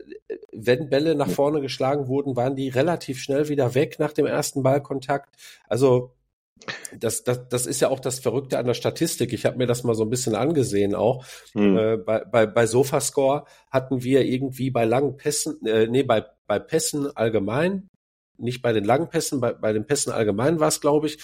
wenn 0.53 0.89
Bälle 0.89 1.15
nach 1.15 1.31
vorne 1.31 1.61
geschlagen 1.61 2.09
wurden, 2.09 2.37
waren 2.37 2.57
die 2.57 2.69
relativ 2.69 3.21
schnell 3.21 3.49
wieder 3.49 3.75
weg 3.75 3.99
nach 3.99 4.13
dem 4.13 4.27
ersten 4.27 4.63
Ballkontakt. 4.63 5.35
Also 5.69 6.15
das, 6.99 7.25
das, 7.25 7.49
das 7.49 7.67
ist 7.67 7.81
ja 7.81 7.89
auch 7.89 8.01
das 8.01 8.19
Verrückte 8.19 8.59
an 8.59 8.67
der 8.67 8.75
Statistik. 8.75 9.33
Ich 9.33 9.47
habe 9.47 9.59
mir 9.59 9.67
das 9.67 9.85
mal 9.85 9.95
so 9.95 10.05
ein 10.05 10.11
bisschen 10.11 10.35
angesehen 10.35 10.95
auch. 10.95 11.25
Hm. 11.53 11.77
Äh, 11.77 11.97
bei, 11.99 12.25
bei, 12.25 12.47
bei 12.47 12.67
Sofascore 12.67 13.45
hatten 13.71 14.03
wir 14.03 14.25
irgendwie 14.25 14.71
bei 14.71 14.85
langen 14.85 15.17
Pässen, 15.17 15.65
äh, 15.67 15.87
nee, 15.87 16.03
bei, 16.03 16.25
bei 16.47 16.59
Pässen 16.59 17.15
allgemein, 17.17 17.89
nicht 18.37 18.63
bei 18.63 18.73
den 18.73 18.85
langen 18.85 19.09
Pässen, 19.09 19.41
bei, 19.41 19.53
bei 19.53 19.73
den 19.73 19.87
Pässen 19.87 20.13
allgemein 20.13 20.61
war 20.61 20.69
es, 20.69 20.81
glaube 20.81 21.07
ich. 21.07 21.19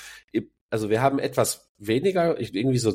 Also 0.70 0.90
wir 0.90 1.02
haben 1.02 1.18
etwas 1.18 1.70
weniger, 1.78 2.38
irgendwie 2.38 2.78
so 2.78 2.94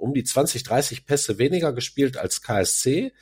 um 0.00 0.14
die 0.14 0.24
20, 0.24 0.62
30 0.62 1.06
Pässe 1.06 1.38
weniger 1.38 1.72
gespielt 1.72 2.16
als 2.16 2.42
KSC, 2.42 3.12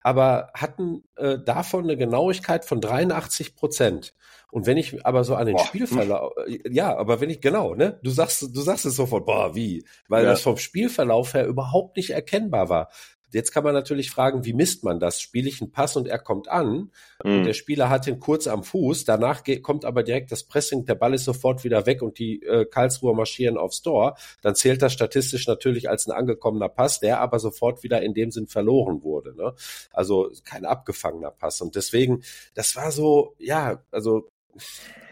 aber 0.00 0.50
hatten 0.54 1.04
äh, 1.16 1.38
davon 1.44 1.84
eine 1.84 1.96
Genauigkeit 1.96 2.64
von 2.64 2.80
83 2.80 3.56
Prozent. 3.56 4.14
Und 4.50 4.66
wenn 4.66 4.78
ich 4.78 5.04
aber 5.04 5.24
so 5.24 5.34
an 5.34 5.46
den 5.46 5.56
boah. 5.56 5.66
Spielverlauf, 5.66 6.32
äh, 6.46 6.60
ja, 6.70 6.96
aber 6.96 7.20
wenn 7.20 7.30
ich, 7.30 7.40
genau, 7.40 7.74
ne, 7.74 7.98
du 8.02 8.10
sagst, 8.10 8.42
du 8.42 8.60
sagst 8.60 8.86
es 8.86 8.96
sofort, 8.96 9.26
boah, 9.26 9.54
wie? 9.54 9.84
Weil 10.08 10.24
ja. 10.24 10.30
das 10.30 10.40
vom 10.40 10.56
Spielverlauf 10.56 11.34
her 11.34 11.46
überhaupt 11.46 11.96
nicht 11.96 12.10
erkennbar 12.10 12.68
war. 12.68 12.88
Jetzt 13.30 13.52
kann 13.52 13.64
man 13.64 13.74
natürlich 13.74 14.10
fragen, 14.10 14.44
wie 14.44 14.52
misst 14.52 14.84
man 14.84 15.00
das? 15.00 15.20
Spiele 15.20 15.48
ich 15.48 15.60
einen 15.60 15.70
Pass 15.70 15.96
und 15.96 16.08
er 16.08 16.18
kommt 16.18 16.48
an 16.48 16.90
mhm. 17.22 17.38
und 17.38 17.44
der 17.44 17.52
Spieler 17.52 17.90
hat 17.90 18.06
ihn 18.06 18.20
kurz 18.20 18.46
am 18.46 18.64
Fuß, 18.64 19.04
danach 19.04 19.42
kommt 19.62 19.84
aber 19.84 20.02
direkt 20.02 20.32
das 20.32 20.44
Pressing, 20.44 20.84
der 20.84 20.94
Ball 20.94 21.14
ist 21.14 21.24
sofort 21.24 21.64
wieder 21.64 21.86
weg 21.86 22.02
und 22.02 22.18
die 22.18 22.42
äh, 22.42 22.64
Karlsruher 22.64 23.14
marschieren 23.14 23.58
aufs 23.58 23.82
Tor, 23.82 24.16
dann 24.42 24.54
zählt 24.54 24.82
das 24.82 24.92
statistisch 24.92 25.46
natürlich 25.46 25.88
als 25.88 26.06
ein 26.06 26.12
angekommener 26.12 26.68
Pass, 26.68 27.00
der 27.00 27.20
aber 27.20 27.38
sofort 27.38 27.82
wieder 27.82 28.02
in 28.02 28.14
dem 28.14 28.30
Sinn 28.30 28.46
verloren 28.46 29.02
wurde. 29.02 29.34
Ne? 29.36 29.54
Also 29.92 30.30
kein 30.44 30.64
abgefangener 30.64 31.30
Pass. 31.30 31.60
Und 31.60 31.76
deswegen, 31.76 32.22
das 32.54 32.76
war 32.76 32.92
so, 32.92 33.34
ja, 33.38 33.82
also 33.90 34.28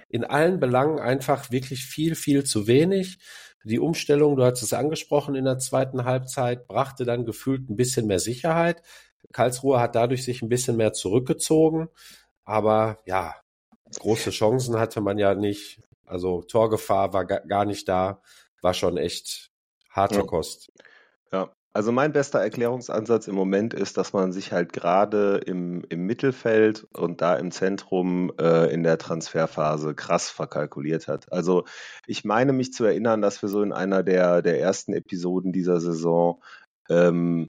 in 0.08 0.24
allen 0.24 0.60
Belangen 0.60 0.98
einfach 0.98 1.50
wirklich 1.50 1.84
viel, 1.84 2.14
viel 2.14 2.44
zu 2.44 2.66
wenig. 2.66 3.18
Die 3.64 3.80
Umstellung, 3.80 4.36
du 4.36 4.44
hast 4.44 4.62
es 4.62 4.72
angesprochen 4.72 5.34
in 5.34 5.44
der 5.44 5.58
zweiten 5.58 6.04
Halbzeit, 6.04 6.68
brachte 6.68 7.04
dann 7.04 7.24
gefühlt 7.24 7.68
ein 7.68 7.76
bisschen 7.76 8.06
mehr 8.06 8.20
Sicherheit. 8.20 8.82
Karlsruhe 9.32 9.80
hat 9.80 9.94
dadurch 9.94 10.24
sich 10.24 10.42
ein 10.42 10.48
bisschen 10.48 10.76
mehr 10.76 10.92
zurückgezogen. 10.92 11.88
Aber 12.44 12.98
ja, 13.06 13.34
große 13.98 14.30
Chancen 14.30 14.78
hatte 14.78 15.00
man 15.00 15.18
ja 15.18 15.34
nicht. 15.34 15.80
Also 16.04 16.42
Torgefahr 16.42 17.12
war 17.12 17.24
gar 17.24 17.64
nicht 17.64 17.88
da. 17.88 18.22
War 18.62 18.74
schon 18.74 18.96
echt 18.96 19.50
harte 19.90 20.16
ja. 20.16 20.22
Kost. 20.22 20.72
Ja, 21.32 21.52
also 21.76 21.92
mein 21.92 22.12
bester 22.12 22.40
Erklärungsansatz 22.40 23.28
im 23.28 23.34
Moment 23.34 23.74
ist, 23.74 23.98
dass 23.98 24.14
man 24.14 24.32
sich 24.32 24.50
halt 24.50 24.72
gerade 24.72 25.42
im, 25.44 25.84
im 25.90 26.06
Mittelfeld 26.06 26.86
und 26.94 27.20
da 27.20 27.36
im 27.36 27.50
Zentrum 27.50 28.32
äh, 28.40 28.72
in 28.72 28.82
der 28.82 28.96
Transferphase 28.96 29.94
krass 29.94 30.30
verkalkuliert 30.30 31.06
hat. 31.06 31.30
Also 31.30 31.66
ich 32.06 32.24
meine 32.24 32.54
mich 32.54 32.72
zu 32.72 32.86
erinnern, 32.86 33.20
dass 33.20 33.42
wir 33.42 33.50
so 33.50 33.60
in 33.60 33.74
einer 33.74 34.02
der, 34.02 34.40
der 34.40 34.58
ersten 34.58 34.94
Episoden 34.94 35.52
dieser 35.52 35.78
Saison 35.78 36.42
ähm, 36.88 37.46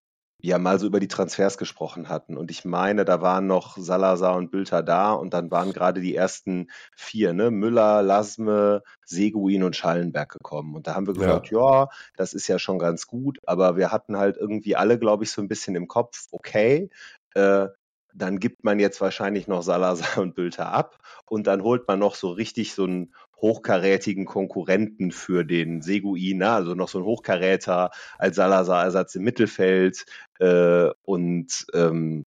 ja 0.48 0.58
mal 0.58 0.80
so 0.80 0.88
über 0.88 1.00
die 1.00 1.08
Transfers 1.08 1.58
gesprochen 1.58 2.10
hatten. 2.10 2.38
Und 2.38 2.52
ich 2.52 2.66
meine, 2.66 3.06
da 3.06 3.22
waren 3.22 3.48
noch 3.48 3.78
Salazar 3.78 4.36
und 4.36 4.52
Bülter 4.52 4.84
da 4.84 5.14
und 5.14 5.34
dann 5.34 5.52
waren 5.52 5.74
gerade 5.74 6.02
die 6.02 6.16
ersten 6.16 6.70
vier, 6.96 7.34
ne? 7.34 7.52
Müller, 7.52 8.02
Lasme, 8.02 8.84
Seguin 9.06 9.64
und 9.64 9.76
Schallenberg 9.76 10.32
gekommen. 10.32 10.76
Und 10.76 10.88
da 10.88 10.96
haben 10.96 11.08
wir 11.08 11.14
gesagt, 11.14 11.52
ja. 11.52 11.60
ja, 11.60 11.90
das 12.16 12.34
ist 12.34 12.48
ja 12.48 12.60
schon 12.60 12.80
ganz 12.80 13.08
gut, 13.08 13.40
aber 13.46 13.78
wir 13.78 13.92
hatten 13.92 14.18
halt 14.18 14.38
irgendwie 14.38 14.76
alle, 14.76 14.98
glaube 14.98 15.24
ich, 15.24 15.32
so 15.32 15.42
ein 15.42 15.48
bisschen 15.48 15.76
im 15.76 15.88
Kopf, 15.88 16.28
okay, 16.32 16.90
äh, 17.36 17.68
dann 18.14 18.40
gibt 18.40 18.64
man 18.64 18.80
jetzt 18.80 19.00
wahrscheinlich 19.00 19.48
noch 19.48 19.62
Salazar 19.62 20.18
und 20.18 20.36
Bülter 20.36 20.72
ab 20.72 20.98
und 21.26 21.46
dann 21.46 21.62
holt 21.62 21.88
man 21.88 22.00
noch 22.00 22.16
so 22.16 22.32
richtig 22.32 22.74
so 22.74 22.86
einen 22.86 23.14
hochkarätigen 23.41 24.26
Konkurrenten 24.26 25.12
für 25.12 25.43
den 25.43 25.82
Seguin, 25.82 26.39
ne? 26.39 26.50
also 26.50 26.73
noch 26.73 26.88
so 26.88 27.00
ein 27.00 27.06
Hochkaräter 27.06 27.91
als 28.17 28.36
Salazar-Ersatz 28.36 29.15
im 29.15 29.23
Mittelfeld 29.23 30.06
äh, 30.39 30.89
und 31.04 31.67
ähm, 31.73 32.23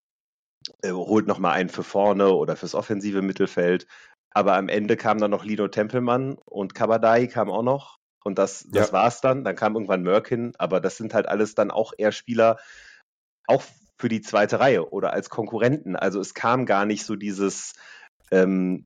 äh, 0.83 0.91
holt 0.91 1.27
noch 1.27 1.39
mal 1.39 1.51
einen 1.51 1.69
für 1.69 1.83
vorne 1.83 2.29
oder 2.29 2.55
fürs 2.55 2.75
offensive 2.75 3.21
Mittelfeld. 3.21 3.87
Aber 4.33 4.55
am 4.55 4.69
Ende 4.69 4.95
kam 4.95 5.17
dann 5.17 5.31
noch 5.31 5.43
Lino 5.43 5.67
Tempelmann 5.67 6.37
und 6.45 6.73
Kabadai 6.73 7.27
kam 7.27 7.49
auch 7.49 7.63
noch. 7.63 7.97
Und 8.23 8.37
das, 8.37 8.65
das 8.69 8.87
ja. 8.87 8.93
war's 8.93 9.19
dann. 9.19 9.43
Dann 9.43 9.55
kam 9.55 9.73
irgendwann 9.73 10.03
Mörkin, 10.03 10.53
aber 10.57 10.79
das 10.79 10.95
sind 10.95 11.13
halt 11.13 11.27
alles 11.27 11.55
dann 11.55 11.71
auch 11.71 11.91
eher 11.97 12.11
Spieler, 12.11 12.57
auch 13.47 13.63
für 13.99 14.09
die 14.09 14.21
zweite 14.21 14.59
Reihe 14.59 14.89
oder 14.89 15.11
als 15.11 15.29
Konkurrenten. 15.29 15.95
Also 15.95 16.19
es 16.19 16.33
kam 16.33 16.65
gar 16.65 16.85
nicht 16.85 17.05
so 17.05 17.15
dieses, 17.15 17.73
ähm, 18.31 18.85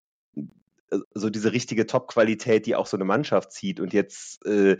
so 1.13 1.29
diese 1.29 1.51
richtige 1.51 1.87
Top-Qualität, 1.87 2.65
die 2.65 2.75
auch 2.75 2.87
so 2.87 2.97
eine 2.97 3.05
Mannschaft 3.05 3.51
zieht. 3.51 3.79
Und 3.79 3.93
jetzt, 3.93 4.45
äh, 4.45 4.77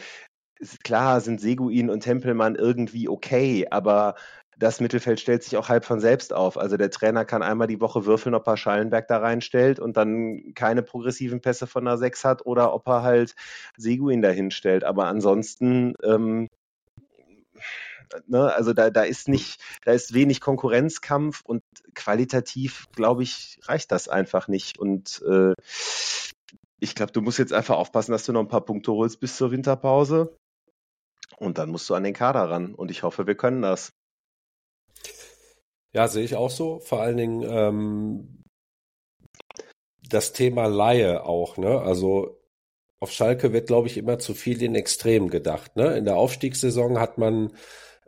klar, 0.84 1.22
sind 1.22 1.42
Seguin 1.42 1.90
und 1.90 2.02
Tempelmann 2.02 2.56
irgendwie 2.56 3.10
okay, 3.10 3.68
aber 3.70 4.16
das 4.58 4.80
Mittelfeld 4.80 5.20
stellt 5.20 5.44
sich 5.44 5.58
auch 5.58 5.70
halb 5.70 5.84
von 5.86 6.00
selbst 6.00 6.34
auf. 6.34 6.58
Also 6.58 6.78
der 6.78 6.90
Trainer 6.90 7.26
kann 7.26 7.44
einmal 7.44 7.68
die 7.68 7.82
Woche 7.82 8.06
würfeln, 8.06 8.36
ob 8.36 8.48
er 8.48 8.58
Schallenberg 8.58 9.08
da 9.08 9.18
reinstellt 9.18 9.80
und 9.80 9.98
dann 9.98 10.54
keine 10.56 10.82
progressiven 10.82 11.42
Pässe 11.42 11.68
von 11.68 11.88
einer 11.88 11.98
6 11.98 12.24
hat 12.24 12.46
oder 12.46 12.74
ob 12.74 12.88
er 12.88 13.04
halt 13.04 13.36
Seguin 13.78 14.22
dahin 14.22 14.52
stellt. 14.52 14.84
Aber 14.84 15.08
ansonsten 15.08 15.94
ähm, 16.04 16.48
Ne? 18.28 18.54
Also 18.54 18.74
da, 18.74 18.90
da 18.90 19.04
ist 19.04 19.28
nicht, 19.28 19.62
da 19.84 19.92
ist 19.92 20.14
wenig 20.14 20.42
Konkurrenzkampf 20.42 21.42
und 21.44 21.64
qualitativ, 21.94 22.88
glaube 22.96 23.24
ich, 23.24 23.60
reicht 23.64 23.92
das 23.92 24.08
einfach 24.08 24.48
nicht. 24.48 24.78
Und 24.80 25.22
äh, 25.28 25.54
ich 26.80 26.96
glaube, 26.96 27.12
du 27.12 27.22
musst 27.22 27.40
jetzt 27.40 27.54
einfach 27.54 27.78
aufpassen, 27.78 28.12
dass 28.12 28.26
du 28.26 28.34
noch 28.34 28.42
ein 28.42 28.48
paar 28.48 28.66
Punkte 28.66 28.92
holst 28.92 29.20
bis 29.20 29.38
zur 29.38 29.52
Winterpause. 29.52 30.38
Und 31.38 31.58
dann 31.58 31.70
musst 31.70 31.90
du 31.90 31.96
an 31.96 32.04
den 32.04 32.14
Kader 32.14 32.50
ran. 32.50 32.74
Und 32.74 32.92
ich 32.92 33.04
hoffe, 33.04 33.28
wir 33.28 33.36
können 33.36 33.62
das. 33.62 33.92
Ja, 35.94 36.08
sehe 36.08 36.24
ich 36.24 36.36
auch 36.36 36.50
so. 36.50 36.80
Vor 36.80 37.02
allen 37.02 37.18
Dingen 37.18 37.44
ähm, 37.44 38.44
das 40.10 40.34
Thema 40.34 40.68
Laie 40.68 41.24
auch. 41.24 41.58
Ne? 41.58 41.80
Also 41.82 42.42
auf 43.00 43.12
Schalke 43.12 43.54
wird, 43.54 43.68
glaube 43.68 43.88
ich, 43.88 43.98
immer 43.98 44.20
zu 44.20 44.34
viel 44.34 44.62
in 44.62 44.76
Extremen 44.76 45.30
gedacht. 45.30 45.76
Ne? 45.76 45.98
In 45.98 46.06
der 46.06 46.18
Aufstiegssaison 46.18 47.00
hat 47.00 47.18
man 47.18 47.54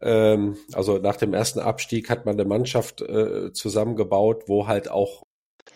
ähm, 0.02 0.58
also 0.74 0.98
nach 0.98 1.18
dem 1.18 1.34
ersten 1.34 1.60
Abstieg 1.60 2.10
hat 2.10 2.26
man 2.26 2.36
eine 2.36 2.48
Mannschaft 2.48 3.02
äh, 3.02 3.52
zusammengebaut, 3.54 4.44
wo 4.48 4.68
halt 4.68 4.90
auch 4.90 5.24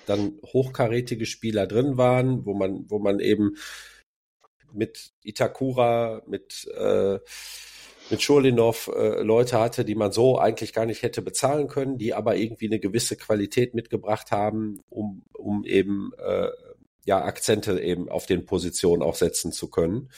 dann 0.06 0.40
hochkarätige 0.46 1.26
Spieler 1.26 1.68
drin 1.68 1.98
waren, 1.98 2.46
wo 2.46 2.54
man, 2.54 2.86
wo 2.90 3.00
man 3.00 3.20
eben 3.20 3.56
mit 4.74 5.12
Itakura, 5.24 6.22
mit 6.28 6.68
äh, 6.78 7.20
mit 8.12 8.22
Schurlinov 8.22 8.92
äh, 8.94 9.22
Leute 9.22 9.60
hatte, 9.60 9.86
die 9.86 9.96
man 9.96 10.12
so 10.12 10.38
eigentlich 10.38 10.74
gar 10.74 10.86
nicht 10.86 11.02
hätte 11.02 11.22
bezahlen 11.22 11.68
können, 11.68 11.98
die 11.98 12.14
aber 12.14 12.36
irgendwie 12.36 12.68
eine 12.68 12.80
gewisse 12.80 13.16
Qualität 13.16 13.74
mitgebracht 13.74 14.32
haben, 14.32 14.82
um, 14.90 15.24
um 15.34 15.64
eben 15.64 16.12
äh, 16.18 16.50
ja 17.06 17.24
Akzente 17.24 17.80
eben 17.80 18.10
auf 18.10 18.26
den 18.26 18.46
Positionen 18.46 19.02
auch 19.02 19.16
setzen 19.16 19.52
zu 19.52 19.70
können. 19.70 20.10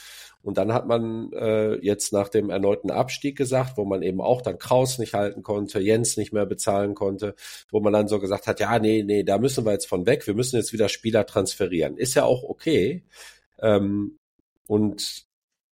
Und 0.43 0.58
dann 0.58 0.73
hat 0.73 0.86
man 0.88 1.32
äh, 1.32 1.75
jetzt 1.75 2.12
nach 2.12 2.27
dem 2.27 2.49
erneuten 2.49 2.91
Abstieg 2.91 3.38
gesagt, 3.38 3.77
wo 3.77 3.86
man 3.86 4.01
eben 4.03 4.19
auch 4.19 4.41
dann 4.41 4.60
Kraus 4.60 4.99
nicht 4.99 5.13
halten 5.13 5.41
konnte, 5.41 5.79
Jens 5.79 6.17
nicht 6.17 6.34
mehr 6.34 6.45
bezahlen 6.45 6.95
konnte, 6.95 7.36
wo 7.71 7.79
man 7.79 7.93
dann 7.93 8.10
so 8.10 8.19
gesagt 8.19 8.45
hat, 8.47 8.60
ja, 8.60 8.77
nee, 8.77 9.03
nee, 9.03 9.23
da 9.23 9.38
müssen 9.38 9.65
wir 9.65 9.71
jetzt 9.71 9.88
von 9.88 10.06
weg, 10.06 10.27
wir 10.27 10.34
müssen 10.34 10.58
jetzt 10.58 10.73
wieder 10.73 10.89
Spieler 10.89 11.25
transferieren. 11.25 11.97
Ist 11.97 12.15
ja 12.15 12.25
auch 12.25 12.43
okay. 12.43 13.06
Ähm, 13.62 14.19
und 14.67 15.25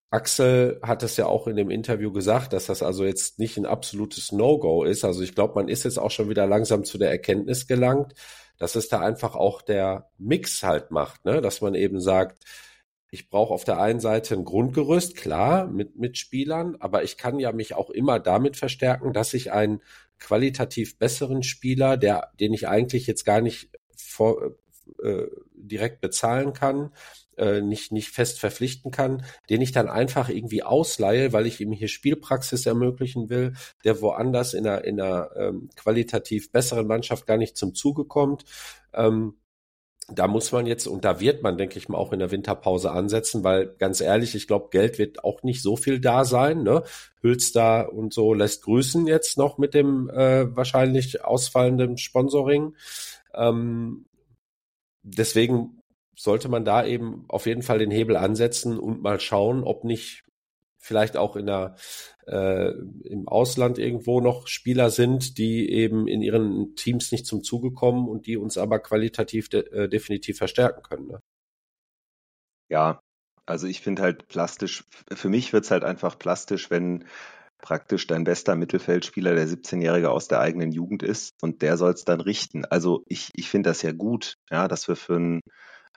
Axel 0.09 0.79
hat 0.81 1.03
es 1.03 1.17
ja 1.17 1.25
auch 1.25 1.47
in 1.47 1.57
dem 1.57 1.69
Interview 1.69 2.11
gesagt, 2.11 2.53
dass 2.53 2.67
das 2.67 2.81
also 2.81 3.03
jetzt 3.03 3.39
nicht 3.39 3.57
ein 3.57 3.65
absolutes 3.65 4.31
No-Go 4.31 4.83
ist. 4.85 5.03
Also 5.03 5.21
ich 5.21 5.35
glaube, 5.35 5.55
man 5.55 5.67
ist 5.67 5.83
jetzt 5.83 5.99
auch 5.99 6.11
schon 6.11 6.29
wieder 6.29 6.47
langsam 6.47 6.85
zu 6.85 6.97
der 6.97 7.11
Erkenntnis 7.11 7.67
gelangt, 7.67 8.13
dass 8.57 8.75
es 8.75 8.87
da 8.87 9.01
einfach 9.01 9.35
auch 9.35 9.61
der 9.61 10.09
Mix 10.17 10.63
halt 10.63 10.91
macht, 10.91 11.25
ne? 11.25 11.41
dass 11.41 11.61
man 11.61 11.75
eben 11.75 11.99
sagt, 11.99 12.45
ich 13.11 13.29
brauche 13.29 13.53
auf 13.53 13.65
der 13.65 13.79
einen 13.79 13.99
Seite 13.99 14.33
ein 14.35 14.45
Grundgerüst, 14.45 15.17
klar, 15.17 15.67
mit, 15.67 15.97
mit 15.97 16.17
Spielern, 16.17 16.77
aber 16.79 17.03
ich 17.03 17.17
kann 17.17 17.39
ja 17.39 17.51
mich 17.51 17.75
auch 17.75 17.89
immer 17.89 18.19
damit 18.19 18.55
verstärken, 18.55 19.11
dass 19.11 19.33
ich 19.33 19.51
einen 19.51 19.81
qualitativ 20.17 20.97
besseren 20.97 21.43
Spieler, 21.43 21.97
der, 21.97 22.31
den 22.39 22.53
ich 22.53 22.69
eigentlich 22.69 23.07
jetzt 23.07 23.25
gar 23.25 23.41
nicht 23.41 23.69
vor, 23.97 24.55
äh, 25.03 25.25
direkt 25.53 25.99
bezahlen 25.99 26.53
kann, 26.53 26.91
äh, 27.37 27.61
nicht, 27.61 27.91
nicht 27.91 28.09
fest 28.09 28.39
verpflichten 28.39 28.91
kann, 28.91 29.25
den 29.49 29.59
ich 29.61 29.73
dann 29.73 29.89
einfach 29.89 30.29
irgendwie 30.29 30.63
ausleihe, 30.63 31.33
weil 31.33 31.47
ich 31.47 31.59
ihm 31.59 31.73
hier 31.73 31.89
Spielpraxis 31.89 32.65
ermöglichen 32.65 33.29
will, 33.29 33.55
der 33.83 34.01
woanders 34.01 34.53
in 34.53 34.65
einer, 34.65 34.85
in 34.85 35.01
einer 35.01 35.31
ähm, 35.35 35.69
qualitativ 35.75 36.51
besseren 36.51 36.87
Mannschaft 36.87 37.27
gar 37.27 37.37
nicht 37.37 37.57
zum 37.57 37.75
Zuge 37.75 38.05
kommt. 38.05 38.45
Ähm, 38.93 39.35
da 40.15 40.27
muss 40.27 40.51
man 40.51 40.65
jetzt, 40.65 40.87
und 40.87 41.05
da 41.05 41.19
wird 41.19 41.43
man, 41.43 41.57
denke 41.57 41.77
ich 41.77 41.89
mal, 41.89 41.97
auch 41.97 42.11
in 42.13 42.19
der 42.19 42.31
Winterpause 42.31 42.91
ansetzen, 42.91 43.43
weil 43.43 43.67
ganz 43.77 44.01
ehrlich, 44.01 44.35
ich 44.35 44.47
glaube, 44.47 44.69
Geld 44.71 44.97
wird 44.97 45.23
auch 45.23 45.43
nicht 45.43 45.61
so 45.61 45.75
viel 45.75 45.99
da 45.99 46.25
sein. 46.25 46.63
Ne? 46.63 46.83
Hülster 47.21 47.91
und 47.93 48.13
so 48.13 48.33
lässt 48.33 48.63
grüßen 48.63 49.07
jetzt 49.07 49.37
noch 49.37 49.57
mit 49.57 49.73
dem 49.73 50.09
äh, 50.09 50.55
wahrscheinlich 50.55 51.23
ausfallenden 51.23 51.97
Sponsoring. 51.97 52.75
Ähm, 53.33 54.05
deswegen 55.03 55.81
sollte 56.15 56.49
man 56.49 56.65
da 56.65 56.85
eben 56.85 57.25
auf 57.27 57.45
jeden 57.45 57.63
Fall 57.63 57.79
den 57.79 57.91
Hebel 57.91 58.15
ansetzen 58.15 58.77
und 58.77 59.01
mal 59.01 59.19
schauen, 59.19 59.63
ob 59.63 59.83
nicht 59.83 60.23
vielleicht 60.81 61.15
auch 61.15 61.35
in 61.35 61.45
der, 61.45 61.75
äh, 62.27 62.71
im 63.03 63.27
Ausland 63.27 63.77
irgendwo 63.77 64.19
noch 64.19 64.47
Spieler 64.47 64.89
sind, 64.89 65.37
die 65.37 65.69
eben 65.69 66.07
in 66.07 66.21
ihren 66.21 66.75
Teams 66.75 67.11
nicht 67.11 67.25
zum 67.25 67.43
Zuge 67.43 67.71
kommen 67.71 68.09
und 68.09 68.25
die 68.25 68.37
uns 68.37 68.57
aber 68.57 68.79
qualitativ 68.79 69.49
de 69.49 69.61
äh, 69.71 69.87
definitiv 69.87 70.37
verstärken 70.37 70.81
können. 70.81 71.07
Ne? 71.07 71.21
Ja, 72.69 73.01
also 73.45 73.67
ich 73.67 73.81
finde 73.81 74.01
halt 74.01 74.27
plastisch, 74.27 74.85
für 75.13 75.29
mich 75.29 75.53
wird 75.53 75.65
es 75.65 75.71
halt 75.71 75.83
einfach 75.83 76.17
plastisch, 76.17 76.71
wenn 76.71 77.05
praktisch 77.61 78.07
dein 78.07 78.23
bester 78.23 78.55
Mittelfeldspieler 78.55 79.35
der 79.35 79.47
17-Jährige 79.47 80.09
aus 80.09 80.27
der 80.27 80.39
eigenen 80.39 80.71
Jugend 80.71 81.03
ist 81.03 81.33
und 81.41 81.61
der 81.61 81.77
soll 81.77 81.91
es 81.91 82.05
dann 82.05 82.21
richten. 82.21 82.65
Also 82.65 83.03
ich, 83.07 83.29
ich 83.33 83.49
finde 83.49 83.69
das 83.69 83.83
ja 83.83 83.91
gut, 83.91 84.35
ja, 84.49 84.67
dass 84.67 84.87
wir 84.87 84.95
für 84.95 85.15
einen 85.15 85.41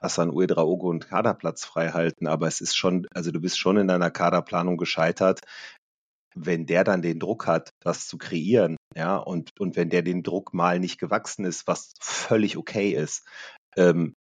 Hassan 0.04 0.30
Uedraogo 0.30 0.88
und 0.88 1.08
Kaderplatz 1.08 1.64
frei 1.64 1.88
halten, 1.88 2.26
aber 2.26 2.46
es 2.46 2.60
ist 2.60 2.76
schon, 2.76 3.06
also 3.12 3.32
du 3.32 3.40
bist 3.40 3.58
schon 3.58 3.78
in 3.78 3.88
deiner 3.88 4.10
Kaderplanung 4.10 4.76
gescheitert, 4.76 5.40
wenn 6.34 6.66
der 6.66 6.84
dann 6.84 7.00
den 7.00 7.18
Druck 7.18 7.46
hat, 7.46 7.70
was 7.82 8.06
zu 8.06 8.18
kreieren, 8.18 8.76
ja, 8.94 9.16
und, 9.16 9.58
und 9.58 9.76
wenn 9.76 9.88
der 9.88 10.02
den 10.02 10.22
Druck 10.22 10.52
mal 10.52 10.78
nicht 10.78 10.98
gewachsen 10.98 11.44
ist, 11.44 11.66
was 11.66 11.94
völlig 12.00 12.56
okay 12.56 12.90
ist, 12.90 13.26
ähm, 13.76 14.14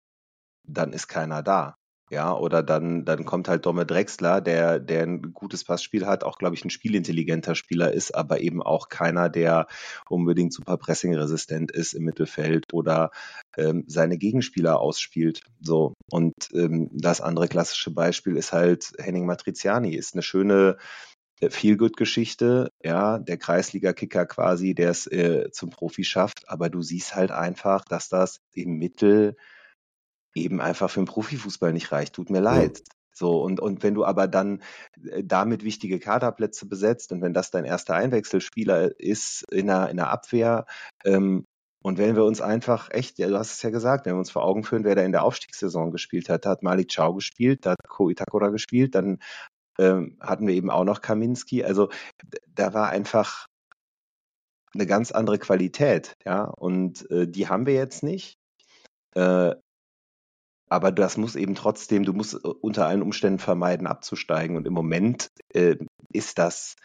dann 0.64 0.92
ist 0.92 1.09
keiner 1.09 1.42
da. 1.42 1.75
Ja, 2.12 2.37
oder 2.37 2.62
dann, 2.62 3.07
dann 3.07 3.25
kommt 3.25 3.48
halt 3.48 3.64
Domme 3.64 3.87
Drexler, 3.87 4.42
der, 4.42 4.79
der 4.81 5.05
ein 5.05 5.33
gutes 5.33 5.64
Passspiel 5.64 6.07
hat, 6.07 6.25
auch, 6.25 6.37
glaube 6.37 6.55
ich, 6.55 6.62
ein 6.62 6.68
spielintelligenter 6.68 7.55
Spieler 7.55 7.90
ist, 7.90 8.14
aber 8.14 8.42
eben 8.42 8.62
auch 8.62 8.90
keiner, 8.90 9.31
der 9.31 9.66
unbedingt 10.11 10.53
super 10.53 10.77
pressingresistent 10.77 11.72
ist 11.72 11.94
im 11.94 12.05
Mittelfeld 12.05 12.66
oder 12.75 13.12
ähm, 13.57 13.85
seine 13.87 14.18
Gegenspieler 14.18 14.79
ausspielt. 14.79 15.40
So. 15.62 15.94
Und 16.11 16.35
ähm, 16.53 16.90
das 16.92 17.22
andere 17.22 17.48
klassische 17.48 17.90
Beispiel 17.90 18.37
ist 18.37 18.53
halt 18.53 18.92
Henning 18.98 19.25
Matriziani, 19.25 19.94
ist 19.94 20.12
eine 20.12 20.22
schöne, 20.22 20.77
äh, 21.40 21.48
Feelgood-Geschichte, 21.48 22.68
ja, 22.85 23.20
der 23.20 23.38
Kreisliga-Kicker 23.38 24.27
quasi, 24.27 24.75
der 24.75 24.90
es 24.90 25.07
äh, 25.07 25.51
zum 25.51 25.70
Profi 25.70 26.05
schafft, 26.05 26.46
aber 26.51 26.68
du 26.68 26.83
siehst 26.83 27.14
halt 27.14 27.31
einfach, 27.31 27.87
dass 27.87 28.11
das 28.11 28.40
im 28.53 28.77
Mittel 28.77 29.35
eben 30.35 30.61
einfach 30.61 30.90
für 30.90 31.01
den 31.01 31.07
Profifußball 31.07 31.73
nicht 31.73 31.92
reicht. 31.92 32.14
Tut 32.14 32.31
mir 32.31 32.40
leid. 32.40 32.79
Ja. 32.79 32.85
So, 33.14 33.42
und, 33.42 33.61
und 33.61 33.83
wenn 33.83 33.95
du 33.95 34.05
aber 34.05 34.27
dann 34.27 34.62
äh, 35.05 35.23
damit 35.23 35.64
wichtige 35.64 35.99
Kaderplätze 35.99 36.66
besetzt 36.66 37.12
und 37.12 37.21
wenn 37.21 37.35
das 37.35 37.51
dein 37.51 37.64
erster 37.64 37.95
Einwechselspieler 37.95 38.99
ist 38.99 39.45
in 39.53 39.66
der, 39.66 39.90
in 39.90 39.99
der 39.99 40.11
Abwehr, 40.11 40.66
ähm, 41.05 41.45
und 41.85 41.99
wenn 41.99 42.14
wir 42.14 42.25
uns 42.25 42.40
einfach 42.40 42.90
echt, 42.92 43.18
ja, 43.18 43.29
du 43.29 43.37
hast 43.37 43.55
es 43.55 43.62
ja 43.62 43.71
gesagt, 43.71 44.07
wenn 44.07 44.14
wir 44.14 44.21
uns 44.21 44.31
vor 44.31 44.45
Augen 44.45 44.62
führen, 44.62 44.85
wer 44.85 44.95
da 44.95 45.03
in 45.03 45.11
der 45.11 45.25
Aufstiegssaison 45.25 45.90
gespielt 45.90 46.29
hat, 46.29 46.47
da 46.47 46.51
hat 46.51 46.62
Malik 46.62 46.95
Chow 46.95 47.14
gespielt, 47.14 47.66
da 47.66 47.73
hat 47.73 47.88
Ko 47.88 48.09
Itakura 48.09 48.51
gespielt, 48.51 48.95
dann 48.95 49.18
ähm, 49.79 50.16
hatten 50.21 50.47
wir 50.47 50.55
eben 50.55 50.71
auch 50.71 50.85
noch 50.85 51.01
Kaminski. 51.01 51.64
Also 51.64 51.90
da 52.55 52.73
war 52.73 52.90
einfach 52.90 53.47
eine 54.75 54.87
ganz 54.87 55.11
andere 55.11 55.38
Qualität, 55.38 56.14
ja, 56.25 56.45
und 56.45 57.11
äh, 57.11 57.27
die 57.27 57.49
haben 57.49 57.66
wir 57.66 57.75
jetzt 57.75 58.03
nicht. 58.03 58.38
Äh, 59.14 59.55
aber 60.72 60.90
das 60.90 61.18
muss 61.18 61.37
eben 61.37 61.54
trotzdem, 61.54 62.04
du 62.04 62.14
musst 62.14 62.35
äh, 62.35 62.48
unter 62.48 62.87
allen 62.87 63.02
Umständen 63.02 63.38
vermeiden, 63.38 63.87
abzusteigen. 63.87 64.56
Und 64.56 64.66
im 64.66 64.72
Moment 64.72 65.30
äh, 65.52 65.76
ist 66.12 66.38
das 66.38 66.76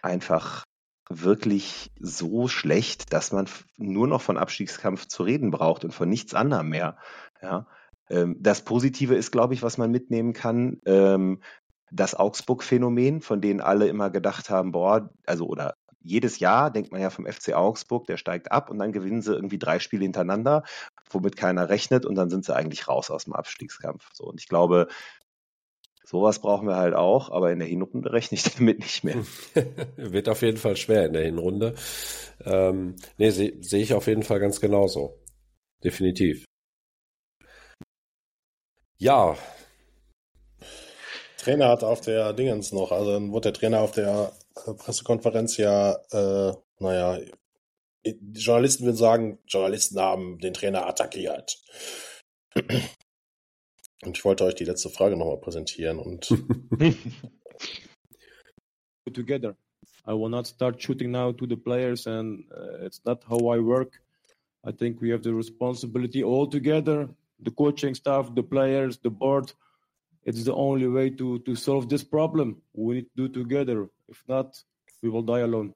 einfach 0.00 0.64
wirklich 1.10 1.90
so 1.98 2.46
schlecht, 2.46 3.12
dass 3.12 3.32
man 3.32 3.48
nur 3.76 4.06
noch 4.06 4.20
von 4.20 4.38
Abstiegskampf 4.38 5.06
zu 5.06 5.24
reden 5.24 5.50
braucht 5.50 5.84
und 5.84 5.92
von 5.92 6.08
nichts 6.08 6.32
anderem 6.32 6.68
mehr. 6.68 6.96
Ja. 7.42 7.66
Ähm, 8.08 8.36
das 8.38 8.62
Positive 8.62 9.16
ist, 9.16 9.32
glaube 9.32 9.54
ich, 9.54 9.64
was 9.64 9.78
man 9.78 9.90
mitnehmen 9.90 10.32
kann, 10.32 10.80
ähm, 10.86 11.42
das 11.90 12.14
Augsburg-Phänomen, 12.14 13.20
von 13.20 13.40
denen 13.40 13.60
alle 13.60 13.88
immer 13.88 14.10
gedacht 14.10 14.48
haben, 14.48 14.70
boah, 14.70 15.10
also 15.26 15.46
oder 15.46 15.74
jedes 16.00 16.38
Jahr 16.38 16.70
denkt 16.70 16.92
man 16.92 17.00
ja 17.00 17.10
vom 17.10 17.26
FC 17.26 17.54
Augsburg, 17.54 18.06
der 18.06 18.16
steigt 18.16 18.52
ab 18.52 18.70
und 18.70 18.78
dann 18.78 18.92
gewinnen 18.92 19.22
sie 19.22 19.34
irgendwie 19.34 19.58
drei 19.58 19.78
Spiele 19.78 20.04
hintereinander, 20.04 20.64
womit 21.10 21.36
keiner 21.36 21.68
rechnet 21.68 22.06
und 22.06 22.14
dann 22.14 22.30
sind 22.30 22.44
sie 22.44 22.54
eigentlich 22.54 22.88
raus 22.88 23.10
aus 23.10 23.24
dem 23.24 23.34
Abstiegskampf. 23.34 24.08
So, 24.12 24.24
und 24.24 24.40
ich 24.40 24.48
glaube, 24.48 24.88
sowas 26.04 26.38
brauchen 26.38 26.68
wir 26.68 26.76
halt 26.76 26.94
auch, 26.94 27.30
aber 27.30 27.52
in 27.52 27.58
der 27.58 27.68
Hinrunde 27.68 28.12
rechne 28.12 28.38
ich 28.38 28.44
damit 28.56 28.78
nicht 28.78 29.04
mehr. 29.04 29.16
Wird 29.96 30.28
auf 30.28 30.42
jeden 30.42 30.58
Fall 30.58 30.76
schwer 30.76 31.06
in 31.06 31.12
der 31.12 31.24
Hinrunde. 31.24 31.74
Ähm, 32.44 32.96
nee, 33.18 33.30
sehe 33.30 33.56
seh 33.60 33.82
ich 33.82 33.94
auf 33.94 34.06
jeden 34.06 34.22
Fall 34.22 34.40
ganz 34.40 34.60
genauso. 34.60 35.18
Definitiv. 35.84 36.44
Ja. 38.98 39.36
Trainer 41.36 41.68
hat 41.68 41.84
auf 41.84 42.00
der 42.00 42.32
Dingens 42.32 42.72
noch, 42.72 42.90
also 42.90 43.12
dann 43.12 43.30
wurde 43.30 43.52
der 43.52 43.60
Trainer 43.60 43.80
auf 43.80 43.92
der 43.92 44.32
Pressekonferenz 44.76 45.56
ja, 45.56 45.92
äh, 46.10 46.52
naja, 46.78 47.20
Journalisten 48.32 48.84
würden 48.84 48.96
sagen, 48.96 49.38
Journalisten 49.46 50.00
haben 50.00 50.38
den 50.38 50.54
Trainer 50.54 50.86
attackiert. 50.86 51.58
Und 54.04 54.16
ich 54.16 54.24
wollte 54.24 54.44
euch 54.44 54.54
die 54.54 54.64
letzte 54.64 54.90
Frage 54.90 55.16
nochmal 55.16 55.38
präsentieren 55.38 55.98
und 55.98 56.28
together. 59.12 59.56
I 60.06 60.12
will 60.12 60.28
not 60.28 60.46
start 60.46 60.80
shooting 60.80 61.10
now 61.10 61.32
to 61.32 61.46
the 61.46 61.56
players 61.56 62.06
and 62.06 62.44
uh, 62.52 62.84
it's 62.84 63.00
not 63.04 63.24
how 63.24 63.48
I 63.48 63.58
work. 63.58 64.00
I 64.64 64.72
think 64.72 65.00
we 65.00 65.10
have 65.10 65.22
the 65.22 65.34
responsibility 65.34 66.22
all 66.22 66.46
together, 66.46 67.08
the 67.40 67.50
coaching 67.50 67.94
staff, 67.94 68.34
the 68.34 68.42
players, 68.42 68.98
the 68.98 69.10
board. 69.10 69.52
It's 70.28 70.44
the 70.44 70.52
only 70.52 70.86
way 70.86 71.08
to 71.16 71.38
to 71.38 71.54
solve 71.54 71.88
this 71.88 72.04
problem. 72.04 72.60
We 72.74 72.96
need 72.96 73.08
to 73.16 73.28
do 73.28 73.28
together. 73.28 73.88
If 74.08 74.22
not, 74.28 74.62
we 75.00 75.10
will 75.10 75.24
die 75.24 75.40
alone. 75.42 75.72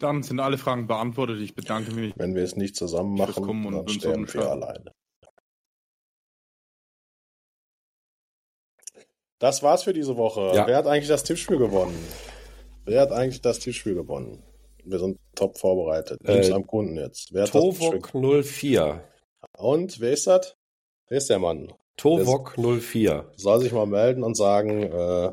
Dann 0.00 0.24
sind 0.24 0.40
alle 0.40 0.58
Fragen 0.58 0.88
beantwortet. 0.88 1.40
Ich 1.40 1.54
bedanke 1.54 1.92
mich. 1.92 2.12
Wenn 2.16 2.34
wir 2.34 2.42
es 2.42 2.56
nicht 2.56 2.74
zusammen 2.74 3.16
machen, 3.16 3.70
dann 3.70 3.88
sterben 3.88 4.26
wir 4.34 4.50
alleine. 4.50 4.92
Das 9.38 9.62
war's 9.62 9.84
für 9.84 9.92
diese 9.92 10.16
Woche. 10.16 10.56
Ja. 10.56 10.66
Wer 10.66 10.76
hat 10.76 10.88
eigentlich 10.88 11.08
das 11.08 11.22
Tippspiel 11.22 11.58
gewonnen? 11.58 11.96
Wer 12.84 13.02
hat 13.02 13.12
eigentlich 13.12 13.42
das 13.42 13.60
Tippspiel 13.60 13.94
gewonnen? 13.94 14.42
Wir 14.84 14.98
sind 14.98 15.20
top 15.36 15.56
vorbereitet. 15.56 16.18
Teams 16.24 16.48
äh, 16.48 16.52
am 16.52 16.66
Kunden 16.66 16.96
jetzt. 16.96 17.32
Wer 17.32 17.46
Tovok 17.46 18.12
04. 18.12 19.04
Und 19.56 20.00
wer 20.00 20.12
ist 20.12 20.26
das? 20.26 20.56
Wer 21.08 21.18
ist 21.18 21.30
der 21.30 21.38
Mann? 21.38 21.72
Tovok 21.96 22.56
04. 22.58 23.32
Soll 23.36 23.60
sich 23.60 23.72
mal 23.72 23.86
melden 23.86 24.22
und 24.22 24.36
sagen, 24.36 24.82
äh, 24.82 25.32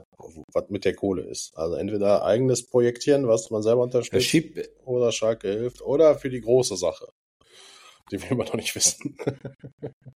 was 0.54 0.70
mit 0.70 0.86
der 0.86 0.96
Kohle 0.96 1.24
ist. 1.24 1.52
Also 1.56 1.76
entweder 1.76 2.24
eigenes 2.24 2.68
Projektieren, 2.68 3.28
was 3.28 3.50
man 3.50 3.64
selber 3.64 3.84
unterstützt, 3.84 4.26
Schieb 4.26 4.64
oder 4.86 5.12
Schalke 5.12 5.52
hilft, 5.52 5.82
oder 5.82 6.16
für 6.16 6.30
die 6.30 6.42
große 6.42 6.78
Sache, 6.78 7.08
die 8.12 8.22
wir 8.22 8.32
immer 8.32 8.46
noch 8.46 8.54
nicht 8.54 8.76
wissen. 8.76 9.18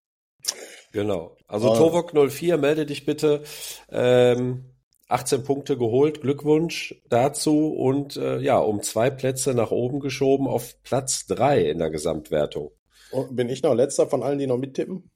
genau. 0.93 1.35
Also 1.47 1.73
äh, 1.73 1.77
Tovok 1.77 2.13
04, 2.13 2.57
melde 2.57 2.85
dich 2.85 3.05
bitte. 3.05 3.43
Ähm, 3.89 4.73
18 5.09 5.43
Punkte 5.43 5.77
geholt, 5.77 6.21
Glückwunsch 6.21 7.01
dazu 7.09 7.73
und 7.73 8.17
äh, 8.17 8.39
ja, 8.39 8.59
um 8.59 8.83
zwei 8.83 9.09
Plätze 9.09 9.53
nach 9.53 9.71
oben 9.71 9.99
geschoben 10.01 10.47
auf 10.47 10.81
Platz 10.83 11.25
drei 11.25 11.61
in 11.61 11.79
der 11.79 11.89
Gesamtwertung. 11.89 12.71
Und 13.11 13.35
bin 13.35 13.49
ich 13.49 13.63
noch 13.63 13.73
letzter 13.73 14.07
von 14.07 14.21
allen, 14.21 14.37
die 14.37 14.47
noch 14.47 14.57
mittippen? 14.57 15.09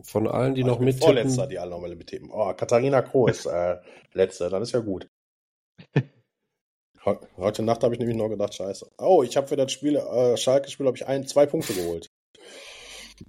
Von 0.00 0.26
allen, 0.26 0.54
die 0.54 0.64
noch 0.64 0.78
mit 0.78 0.98
Vorletzter, 0.98 1.46
die 1.46 1.58
alle 1.58 1.70
noch 1.70 1.80
mittippen. 1.80 2.30
Oh, 2.32 2.52
Katharina 2.54 3.02
Kroh 3.02 3.26
ist 3.28 3.46
äh, 3.46 3.76
letzte, 4.12 4.48
dann 4.48 4.62
ist 4.62 4.72
ja 4.72 4.80
gut. 4.80 5.08
Heute 7.36 7.62
Nacht 7.62 7.82
habe 7.82 7.94
ich 7.94 7.98
nämlich 7.98 8.16
noch 8.16 8.28
gedacht, 8.28 8.54
scheiße. 8.54 8.88
Oh, 8.98 9.22
ich 9.22 9.36
habe 9.36 9.48
für 9.48 9.56
das 9.56 9.72
Spiel, 9.72 9.96
äh, 9.96 10.36
Schalke-Spiel, 10.36 10.86
habe 10.86 10.96
ich 10.96 11.06
ein, 11.06 11.26
zwei 11.26 11.46
Punkte 11.46 11.74
geholt. 11.74 12.08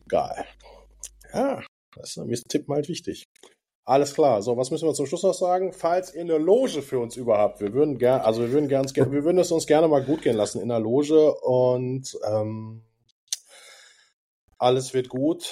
Geil. 0.07 0.45
Ja, 1.33 1.63
das 1.95 2.11
ist, 2.11 2.17
mir 2.17 2.33
ist 2.33 2.49
Tippen 2.49 2.73
halt 2.73 2.87
wichtig. 2.87 3.25
Alles 3.85 4.13
klar. 4.13 4.41
So, 4.41 4.55
was 4.57 4.71
müssen 4.71 4.87
wir 4.87 4.93
zum 4.93 5.07
Schluss 5.07 5.23
noch 5.23 5.33
sagen? 5.33 5.73
Falls 5.73 6.13
ihr 6.13 6.21
eine 6.21 6.37
Loge 6.37 6.81
für 6.81 6.99
uns 6.99 7.17
überhaupt, 7.17 7.59
wir 7.59 7.73
würden 7.73 7.97
gerne, 7.97 8.23
also 8.23 8.41
wir 8.41 8.51
würden 8.51 8.69
gern, 8.69 8.85
wir 8.95 9.23
würden 9.23 9.39
es 9.39 9.51
uns 9.51 9.65
gerne 9.65 9.87
mal 9.87 10.03
gut 10.03 10.21
gehen 10.21 10.37
lassen 10.37 10.61
in 10.61 10.69
der 10.69 10.79
Loge 10.79 11.33
und 11.41 12.17
ähm, 12.25 12.83
alles 14.57 14.93
wird 14.93 15.09
gut 15.09 15.51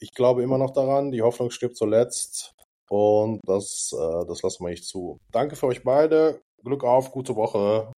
ich 0.00 0.12
glaube 0.12 0.42
immer 0.42 0.58
noch 0.58 0.72
daran, 0.72 1.10
die 1.10 1.22
Hoffnung 1.22 1.50
stirbt 1.50 1.76
zuletzt 1.76 2.54
und 2.88 3.40
das, 3.46 3.92
äh, 3.92 4.26
das 4.26 4.42
lassen 4.42 4.64
wir 4.64 4.70
nicht 4.70 4.84
zu. 4.84 5.18
Danke 5.30 5.56
für 5.56 5.66
euch 5.66 5.84
beide, 5.84 6.40
Glück 6.64 6.84
auf, 6.84 7.12
gute 7.12 7.36
Woche. 7.36 7.92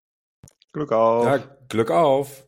Glück 0.73 0.93
auf. 0.93 1.25
Ja, 1.25 1.39
Glück 1.69 1.91
auf. 1.91 2.47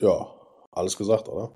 Ja, 0.00 0.34
alles 0.70 0.96
gesagt, 0.96 1.28
oder? 1.28 1.52